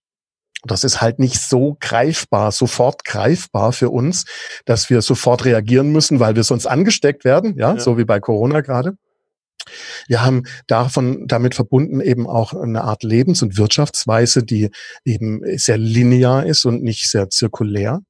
Das 0.66 0.84
ist 0.84 1.00
halt 1.00 1.18
nicht 1.18 1.40
so 1.40 1.76
greifbar, 1.80 2.52
sofort 2.52 3.04
greifbar 3.04 3.72
für 3.72 3.90
uns, 3.90 4.24
dass 4.64 4.90
wir 4.90 5.02
sofort 5.02 5.44
reagieren 5.44 5.90
müssen, 5.90 6.20
weil 6.20 6.36
wir 6.36 6.44
sonst 6.44 6.66
angesteckt 6.66 7.24
werden, 7.24 7.54
ja, 7.56 7.74
ja. 7.74 7.80
so 7.80 7.98
wie 7.98 8.04
bei 8.04 8.20
Corona 8.20 8.60
gerade. 8.60 8.96
Wir 10.08 10.24
haben 10.24 10.44
davon, 10.66 11.26
damit 11.26 11.54
verbunden 11.54 12.00
eben 12.00 12.26
auch 12.26 12.52
eine 12.52 12.84
Art 12.84 13.02
Lebens- 13.02 13.42
und 13.42 13.56
Wirtschaftsweise, 13.56 14.42
die 14.42 14.70
eben 15.04 15.40
sehr 15.58 15.78
linear 15.78 16.44
ist 16.44 16.64
und 16.64 16.82
nicht 16.82 17.10
sehr 17.10 17.30
zirkulär. 17.30 18.00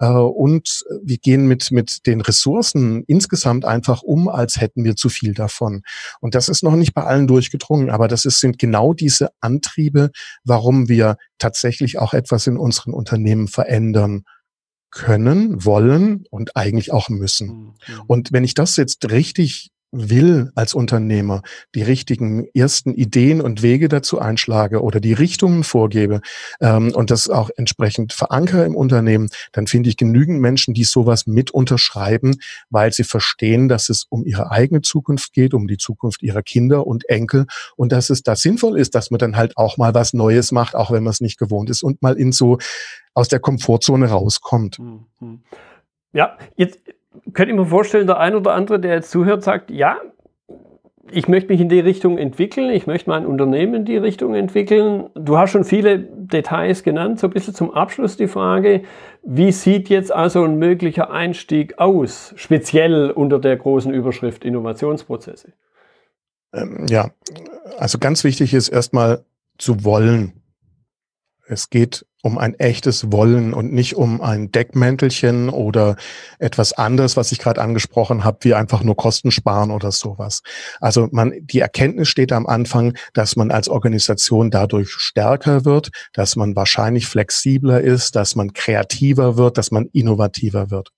Äh, 0.00 0.08
und 0.08 0.84
wir 1.02 1.18
gehen 1.18 1.46
mit, 1.46 1.70
mit 1.70 2.06
den 2.06 2.20
Ressourcen 2.20 3.04
insgesamt 3.06 3.64
einfach 3.64 4.02
um, 4.02 4.28
als 4.28 4.60
hätten 4.60 4.82
wir 4.82 4.96
zu 4.96 5.08
viel 5.08 5.34
davon. 5.34 5.82
Und 6.20 6.34
das 6.34 6.48
ist 6.48 6.64
noch 6.64 6.74
nicht 6.74 6.94
bei 6.94 7.04
allen 7.04 7.26
durchgedrungen, 7.26 7.90
aber 7.90 8.08
das 8.08 8.24
ist, 8.24 8.40
sind 8.40 8.58
genau 8.58 8.94
diese 8.94 9.30
Antriebe, 9.40 10.10
warum 10.42 10.88
wir 10.88 11.16
tatsächlich 11.38 11.98
auch 11.98 12.14
etwas 12.14 12.46
in 12.46 12.56
unseren 12.56 12.94
Unternehmen 12.94 13.46
verändern 13.46 14.24
können, 14.90 15.64
wollen 15.64 16.24
und 16.30 16.56
eigentlich 16.56 16.92
auch 16.92 17.08
müssen. 17.10 17.48
Mhm. 17.48 17.74
Und 18.08 18.32
wenn 18.32 18.42
ich 18.42 18.54
das 18.54 18.76
jetzt 18.76 19.08
richtig 19.10 19.70
will 19.92 20.50
als 20.54 20.74
Unternehmer, 20.74 21.42
die 21.74 21.82
richtigen 21.82 22.46
ersten 22.54 22.94
Ideen 22.94 23.40
und 23.40 23.62
Wege 23.62 23.88
dazu 23.88 24.18
einschlage 24.20 24.82
oder 24.82 25.00
die 25.00 25.12
Richtungen 25.12 25.64
vorgebe 25.64 26.20
ähm, 26.60 26.92
und 26.94 27.10
das 27.10 27.28
auch 27.28 27.50
entsprechend 27.56 28.12
verankere 28.12 28.64
im 28.64 28.76
Unternehmen, 28.76 29.28
dann 29.52 29.66
finde 29.66 29.88
ich 29.88 29.96
genügend 29.96 30.40
Menschen, 30.40 30.74
die 30.74 30.84
sowas 30.84 31.26
mit 31.26 31.50
unterschreiben, 31.50 32.36
weil 32.70 32.92
sie 32.92 33.04
verstehen, 33.04 33.68
dass 33.68 33.88
es 33.88 34.06
um 34.08 34.24
ihre 34.24 34.50
eigene 34.50 34.82
Zukunft 34.82 35.32
geht, 35.32 35.54
um 35.54 35.66
die 35.66 35.78
Zukunft 35.78 36.22
ihrer 36.22 36.42
Kinder 36.42 36.86
und 36.86 37.08
Enkel 37.08 37.46
und 37.76 37.92
dass 37.92 38.10
es 38.10 38.22
da 38.22 38.36
sinnvoll 38.36 38.78
ist, 38.78 38.94
dass 38.94 39.10
man 39.10 39.18
dann 39.18 39.36
halt 39.36 39.56
auch 39.56 39.76
mal 39.76 39.94
was 39.94 40.12
Neues 40.12 40.52
macht, 40.52 40.76
auch 40.76 40.90
wenn 40.90 41.02
man 41.02 41.10
es 41.10 41.20
nicht 41.20 41.38
gewohnt 41.38 41.70
ist 41.70 41.82
und 41.82 42.00
mal 42.02 42.16
in 42.16 42.32
so 42.32 42.58
aus 43.14 43.28
der 43.28 43.40
Komfortzone 43.40 44.08
rauskommt. 44.08 44.78
Mhm. 44.78 45.42
Ja, 46.12 46.38
jetzt 46.56 46.78
könnte 47.32 47.52
ich 47.52 47.58
mir 47.58 47.66
vorstellen, 47.66 48.06
der 48.06 48.18
ein 48.18 48.34
oder 48.34 48.54
andere, 48.54 48.80
der 48.80 48.94
jetzt 48.94 49.10
zuhört, 49.10 49.42
sagt, 49.42 49.70
ja, 49.70 49.98
ich 51.12 51.28
möchte 51.28 51.52
mich 51.52 51.60
in 51.60 51.68
die 51.68 51.80
Richtung 51.80 52.18
entwickeln, 52.18 52.70
ich 52.70 52.86
möchte 52.86 53.10
mein 53.10 53.26
Unternehmen 53.26 53.74
in 53.74 53.84
die 53.84 53.96
Richtung 53.96 54.34
entwickeln. 54.34 55.10
Du 55.14 55.38
hast 55.38 55.50
schon 55.50 55.64
viele 55.64 55.98
Details 55.98 56.82
genannt, 56.82 57.18
so 57.18 57.26
ein 57.26 57.32
bisschen 57.32 57.54
zum 57.54 57.72
Abschluss 57.72 58.16
die 58.16 58.28
Frage, 58.28 58.82
wie 59.22 59.52
sieht 59.52 59.88
jetzt 59.88 60.12
also 60.12 60.44
ein 60.44 60.58
möglicher 60.58 61.10
Einstieg 61.10 61.78
aus, 61.78 62.32
speziell 62.36 63.10
unter 63.10 63.38
der 63.38 63.56
großen 63.56 63.92
Überschrift 63.92 64.44
Innovationsprozesse? 64.44 65.52
Ähm, 66.52 66.86
ja, 66.88 67.10
also 67.78 67.98
ganz 67.98 68.24
wichtig 68.24 68.54
ist 68.54 68.68
erstmal 68.68 69.24
zu 69.58 69.84
wollen. 69.84 70.42
Es 71.46 71.70
geht 71.70 72.06
um 72.22 72.38
ein 72.38 72.54
echtes 72.54 73.12
Wollen 73.12 73.54
und 73.54 73.72
nicht 73.72 73.96
um 73.96 74.20
ein 74.20 74.50
Deckmäntelchen 74.50 75.48
oder 75.48 75.96
etwas 76.38 76.72
anderes, 76.72 77.16
was 77.16 77.32
ich 77.32 77.38
gerade 77.38 77.60
angesprochen 77.60 78.24
habe, 78.24 78.38
wie 78.42 78.54
einfach 78.54 78.82
nur 78.82 78.96
Kosten 78.96 79.30
sparen 79.30 79.70
oder 79.70 79.92
sowas. 79.92 80.42
Also 80.80 81.08
man, 81.12 81.32
die 81.40 81.60
Erkenntnis 81.60 82.08
steht 82.08 82.32
am 82.32 82.46
Anfang, 82.46 82.96
dass 83.14 83.36
man 83.36 83.50
als 83.50 83.68
Organisation 83.68 84.50
dadurch 84.50 84.90
stärker 84.90 85.64
wird, 85.64 85.90
dass 86.12 86.36
man 86.36 86.56
wahrscheinlich 86.56 87.06
flexibler 87.06 87.80
ist, 87.80 88.16
dass 88.16 88.36
man 88.36 88.52
kreativer 88.52 89.36
wird, 89.36 89.58
dass 89.58 89.70
man 89.70 89.86
innovativer 89.92 90.70
wird. 90.70 90.90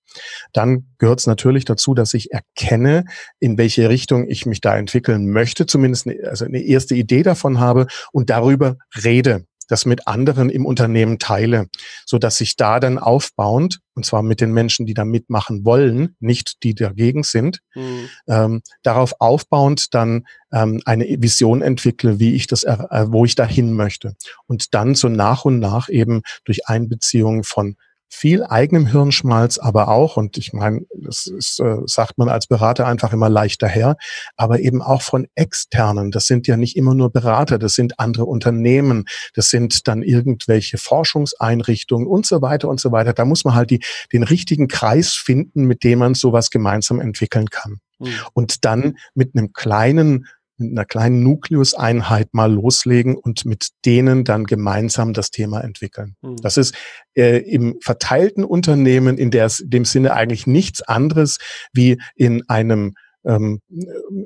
Dann 0.53 0.89
gehört 0.99 1.21
es 1.21 1.27
natürlich 1.27 1.65
dazu, 1.65 1.95
dass 1.95 2.15
ich 2.15 2.33
erkenne, 2.33 3.05
in 3.41 3.57
welche 3.59 3.89
Richtung 3.89 4.29
ich 4.29 4.47
mich 4.47 4.61
da 4.61 4.77
entwickeln 4.77 5.31
möchte, 5.31 5.67
zumindest 5.67 6.07
eine, 6.07 6.29
also 6.29 6.45
eine 6.45 6.61
erste 6.61 6.95
Idee 6.95 7.23
davon 7.23 7.61
habe 7.61 7.87
und 8.13 8.31
darüber 8.31 8.77
rede 9.03 9.47
das 9.73 9.87
mit 9.87 10.07
anderen 10.07 10.51
im 10.51 10.67
Unternehmen 10.67 11.19
teile, 11.19 11.69
so 12.05 12.19
dass 12.19 12.37
sich 12.37 12.57
da 12.57 12.79
dann 12.79 12.99
aufbauend, 12.99 13.81
und 13.95 14.05
zwar 14.05 14.23
mit 14.23 14.41
den 14.41 14.53
Menschen, 14.53 14.87
die 14.87 14.95
da 14.95 15.05
mitmachen 15.05 15.65
wollen, 15.65 16.15
nicht 16.21 16.63
die 16.63 16.75
dagegen 16.75 17.23
sind, 17.23 17.61
mhm. 17.75 18.09
ähm, 18.29 18.63
darauf 18.83 19.15
aufbauend 19.19 19.95
dann 19.95 20.27
ähm, 20.53 20.83
eine 20.85 21.05
Vision 21.05 21.63
entwickle, 21.63 22.21
wie 22.21 22.35
ich 22.35 22.47
das, 22.47 22.65
äh, 22.65 23.07
wo 23.09 23.25
ich 23.25 23.35
dahin 23.35 23.73
möchte. 23.73 24.15
Und 24.47 24.75
dann 24.75 24.95
so 24.95 25.09
nach 25.09 25.45
und 25.47 25.59
nach 25.59 25.89
eben 25.89 26.23
durch 26.45 26.69
Einbeziehung 26.69 27.43
von 27.43 27.77
viel 28.14 28.44
eigenem 28.44 28.87
Hirnschmalz, 28.87 29.57
aber 29.57 29.88
auch, 29.88 30.18
und 30.18 30.37
ich 30.37 30.53
meine, 30.53 30.83
das 30.94 31.27
ist, 31.27 31.59
äh, 31.61 31.79
sagt 31.87 32.18
man 32.18 32.29
als 32.29 32.46
Berater 32.46 32.87
einfach 32.87 33.14
immer 33.14 33.31
leicht 33.31 33.62
daher, 33.62 33.96
aber 34.37 34.61
eben 34.61 34.83
auch 34.83 35.01
von 35.01 35.27
externen. 35.35 36.11
Das 36.11 36.27
sind 36.27 36.46
ja 36.46 36.59
nicht 36.59 36.77
immer 36.77 36.94
nur 36.94 37.11
Berater, 37.11 37.59
das 37.59 37.72
sind 37.72 37.98
andere 37.98 38.27
Unternehmen, 38.27 39.07
das 39.35 39.48
sind 39.48 39.88
dann 39.88 40.03
irgendwelche 40.03 40.77
Forschungseinrichtungen 40.77 42.07
und 42.07 42.27
so 42.27 42.42
weiter 42.42 42.68
und 42.68 42.81
so 42.81 42.92
weiter. 42.92 43.14
Da 43.14 43.25
muss 43.25 43.46
man 43.46 43.55
halt 43.55 43.70
die, 43.70 43.81
den 44.12 44.25
richtigen 44.25 44.68
Kreis 44.68 45.12
finden, 45.14 45.64
mit 45.64 45.83
dem 45.83 46.01
man 46.01 46.12
sowas 46.12 46.51
gemeinsam 46.51 47.01
entwickeln 47.01 47.48
kann. 47.48 47.81
Mhm. 47.98 48.14
Und 48.35 48.64
dann 48.66 48.98
mit 49.14 49.35
einem 49.35 49.55
kleinen 49.55 50.27
mit 50.62 50.72
einer 50.72 50.85
kleinen 50.85 51.22
Nukleuseinheit 51.22 52.33
mal 52.33 52.53
loslegen 52.53 53.16
und 53.16 53.44
mit 53.44 53.68
denen 53.85 54.25
dann 54.25 54.44
gemeinsam 54.44 55.12
das 55.12 55.31
Thema 55.31 55.61
entwickeln. 55.61 56.16
Mhm. 56.22 56.37
Das 56.37 56.57
ist 56.57 56.75
äh, 57.14 57.38
im 57.38 57.77
verteilten 57.81 58.44
Unternehmen 58.44 59.18
in 59.18 59.31
der, 59.31 59.51
dem 59.62 59.85
Sinne 59.85 60.14
eigentlich 60.14 60.46
nichts 60.46 60.83
anderes 60.83 61.38
wie 61.72 62.01
in 62.16 62.48
einem 62.48 62.94
ähm, 63.25 63.61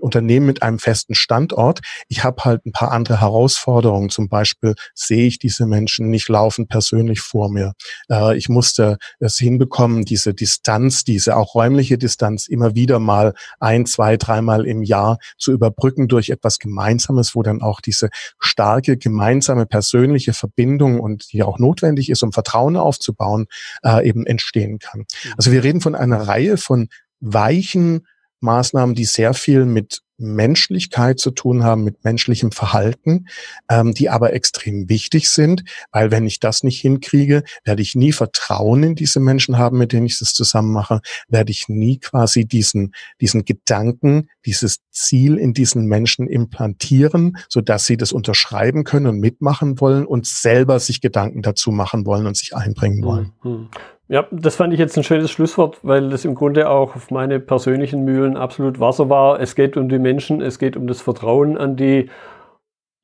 Unternehmen 0.00 0.46
mit 0.46 0.62
einem 0.62 0.78
festen 0.78 1.14
Standort. 1.14 1.80
Ich 2.08 2.24
habe 2.24 2.44
halt 2.44 2.66
ein 2.66 2.72
paar 2.72 2.92
andere 2.92 3.20
Herausforderungen. 3.20 4.10
Zum 4.10 4.28
Beispiel 4.28 4.74
sehe 4.94 5.26
ich 5.26 5.38
diese 5.38 5.66
Menschen 5.66 6.10
nicht 6.10 6.28
laufend 6.28 6.68
persönlich 6.68 7.20
vor 7.20 7.50
mir. 7.50 7.72
Äh, 8.10 8.36
ich 8.36 8.48
musste 8.48 8.98
es 9.20 9.36
hinbekommen, 9.36 10.04
diese 10.04 10.34
Distanz, 10.34 11.04
diese 11.04 11.36
auch 11.36 11.54
räumliche 11.54 11.98
Distanz 11.98 12.48
immer 12.48 12.74
wieder 12.74 12.98
mal 12.98 13.34
ein, 13.60 13.86
zwei, 13.86 14.16
dreimal 14.16 14.66
im 14.66 14.82
Jahr 14.82 15.18
zu 15.38 15.52
überbrücken 15.52 16.08
durch 16.08 16.30
etwas 16.30 16.58
Gemeinsames, 16.58 17.34
wo 17.34 17.42
dann 17.42 17.62
auch 17.62 17.80
diese 17.80 18.08
starke 18.38 18.96
gemeinsame 18.96 19.66
persönliche 19.66 20.32
Verbindung 20.32 21.00
und 21.00 21.32
die 21.32 21.42
auch 21.42 21.58
notwendig 21.58 22.10
ist, 22.10 22.22
um 22.22 22.32
Vertrauen 22.32 22.76
aufzubauen, 22.76 23.46
äh, 23.84 24.06
eben 24.06 24.26
entstehen 24.26 24.78
kann. 24.78 25.00
Mhm. 25.00 25.32
Also 25.36 25.52
wir 25.52 25.64
reden 25.64 25.80
von 25.80 25.94
einer 25.94 26.28
Reihe 26.28 26.56
von 26.56 26.88
weichen 27.20 28.06
Maßnahmen, 28.40 28.94
die 28.94 29.04
sehr 29.04 29.34
viel 29.34 29.64
mit 29.64 30.02
Menschlichkeit 30.18 31.18
zu 31.18 31.30
tun 31.30 31.62
haben, 31.64 31.84
mit 31.84 32.04
menschlichem 32.04 32.52
Verhalten, 32.52 33.26
ähm, 33.70 33.92
die 33.92 34.08
aber 34.08 34.32
extrem 34.32 34.88
wichtig 34.88 35.28
sind, 35.28 35.64
weil 35.92 36.10
wenn 36.10 36.26
ich 36.26 36.40
das 36.40 36.62
nicht 36.62 36.80
hinkriege, 36.80 37.42
werde 37.64 37.82
ich 37.82 37.94
nie 37.94 38.12
Vertrauen 38.12 38.82
in 38.82 38.94
diese 38.94 39.20
Menschen 39.20 39.58
haben, 39.58 39.78
mit 39.78 39.92
denen 39.92 40.06
ich 40.06 40.18
das 40.18 40.32
zusammen 40.32 40.72
mache, 40.72 41.00
werde 41.28 41.50
ich 41.50 41.68
nie 41.68 41.98
quasi 41.98 42.46
diesen, 42.46 42.94
diesen 43.20 43.44
Gedanken, 43.44 44.28
dieses 44.44 44.78
Ziel 44.90 45.36
in 45.36 45.52
diesen 45.52 45.86
Menschen 45.86 46.28
implantieren, 46.28 47.36
so 47.48 47.60
dass 47.60 47.84
sie 47.84 47.96
das 47.96 48.12
unterschreiben 48.12 48.84
können 48.84 49.06
und 49.06 49.18
mitmachen 49.18 49.80
wollen 49.80 50.06
und 50.06 50.26
selber 50.26 50.80
sich 50.80 51.00
Gedanken 51.00 51.42
dazu 51.42 51.70
machen 51.70 52.06
wollen 52.06 52.26
und 52.26 52.36
sich 52.36 52.56
einbringen 52.56 53.04
wollen. 53.04 53.32
Mhm. 53.42 53.68
Ja, 54.08 54.26
das 54.30 54.54
fand 54.54 54.72
ich 54.72 54.78
jetzt 54.78 54.96
ein 54.96 55.02
schönes 55.02 55.32
Schlusswort, 55.32 55.78
weil 55.82 56.10
das 56.10 56.24
im 56.24 56.36
Grunde 56.36 56.68
auch 56.70 56.94
auf 56.94 57.10
meine 57.10 57.40
persönlichen 57.40 58.04
Mühlen 58.04 58.36
absolut 58.36 58.78
Wasser 58.78 59.08
war. 59.08 59.40
Es 59.40 59.56
geht 59.56 59.76
um 59.76 59.88
die 59.88 59.98
Menschen, 59.98 60.40
es 60.40 60.60
geht 60.60 60.76
um 60.76 60.86
das 60.86 61.00
Vertrauen 61.00 61.58
an 61.58 61.76
die. 61.76 62.08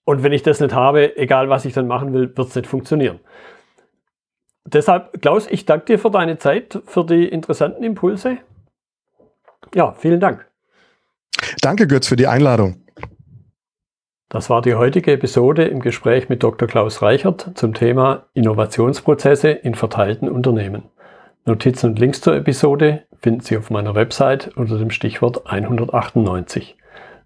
Und 0.04 0.22
wenn 0.22 0.32
ich 0.32 0.42
das 0.42 0.60
nicht 0.60 0.74
habe, 0.74 1.16
egal 1.16 1.48
was 1.48 1.64
ich 1.64 1.72
dann 1.72 1.88
machen 1.88 2.12
will, 2.12 2.36
wird 2.36 2.48
es 2.48 2.54
nicht 2.54 2.68
funktionieren. 2.68 3.18
Deshalb, 4.64 5.20
Klaus, 5.20 5.48
ich 5.50 5.66
danke 5.66 5.86
dir 5.86 5.98
für 5.98 6.10
deine 6.10 6.38
Zeit, 6.38 6.80
für 6.86 7.04
die 7.04 7.28
interessanten 7.28 7.82
Impulse. 7.82 8.38
Ja, 9.74 9.92
vielen 9.92 10.20
Dank. 10.20 10.46
Danke, 11.60 11.88
Götz, 11.88 12.06
für 12.06 12.16
die 12.16 12.28
Einladung. 12.28 12.76
Das 14.32 14.48
war 14.48 14.62
die 14.62 14.76
heutige 14.76 15.12
Episode 15.12 15.64
im 15.64 15.80
Gespräch 15.80 16.30
mit 16.30 16.42
Dr. 16.42 16.66
Klaus 16.66 17.02
Reichert 17.02 17.50
zum 17.54 17.74
Thema 17.74 18.28
Innovationsprozesse 18.32 19.50
in 19.50 19.74
verteilten 19.74 20.26
Unternehmen. 20.26 20.84
Notizen 21.44 21.90
und 21.90 21.98
Links 21.98 22.22
zur 22.22 22.34
Episode 22.36 23.02
finden 23.20 23.40
Sie 23.40 23.58
auf 23.58 23.68
meiner 23.68 23.94
Website 23.94 24.56
unter 24.56 24.78
dem 24.78 24.88
Stichwort 24.88 25.46
198. 25.46 26.78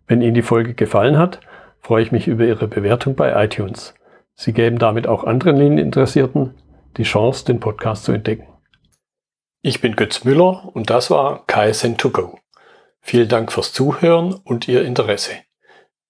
Wenn 0.08 0.20
Ihnen 0.20 0.34
die 0.34 0.42
Folge 0.42 0.74
gefallen 0.74 1.16
hat, 1.16 1.38
freue 1.80 2.02
ich 2.02 2.10
mich 2.10 2.26
über 2.26 2.44
Ihre 2.44 2.66
Bewertung 2.66 3.14
bei 3.14 3.44
iTunes. 3.44 3.94
Sie 4.34 4.52
geben 4.52 4.80
damit 4.80 5.06
auch 5.06 5.22
anderen 5.22 5.58
Linieninteressierten 5.58 6.54
die 6.96 7.04
Chance, 7.04 7.44
den 7.44 7.60
Podcast 7.60 8.02
zu 8.02 8.10
entdecken. 8.10 8.48
Ich 9.62 9.80
bin 9.80 9.94
Götz 9.94 10.24
Müller 10.24 10.70
und 10.74 10.90
das 10.90 11.12
war 11.12 11.44
KSN2Go. 11.46 12.38
Vielen 13.00 13.28
Dank 13.28 13.52
fürs 13.52 13.72
Zuhören 13.72 14.34
und 14.42 14.66
Ihr 14.66 14.84
Interesse. 14.84 15.45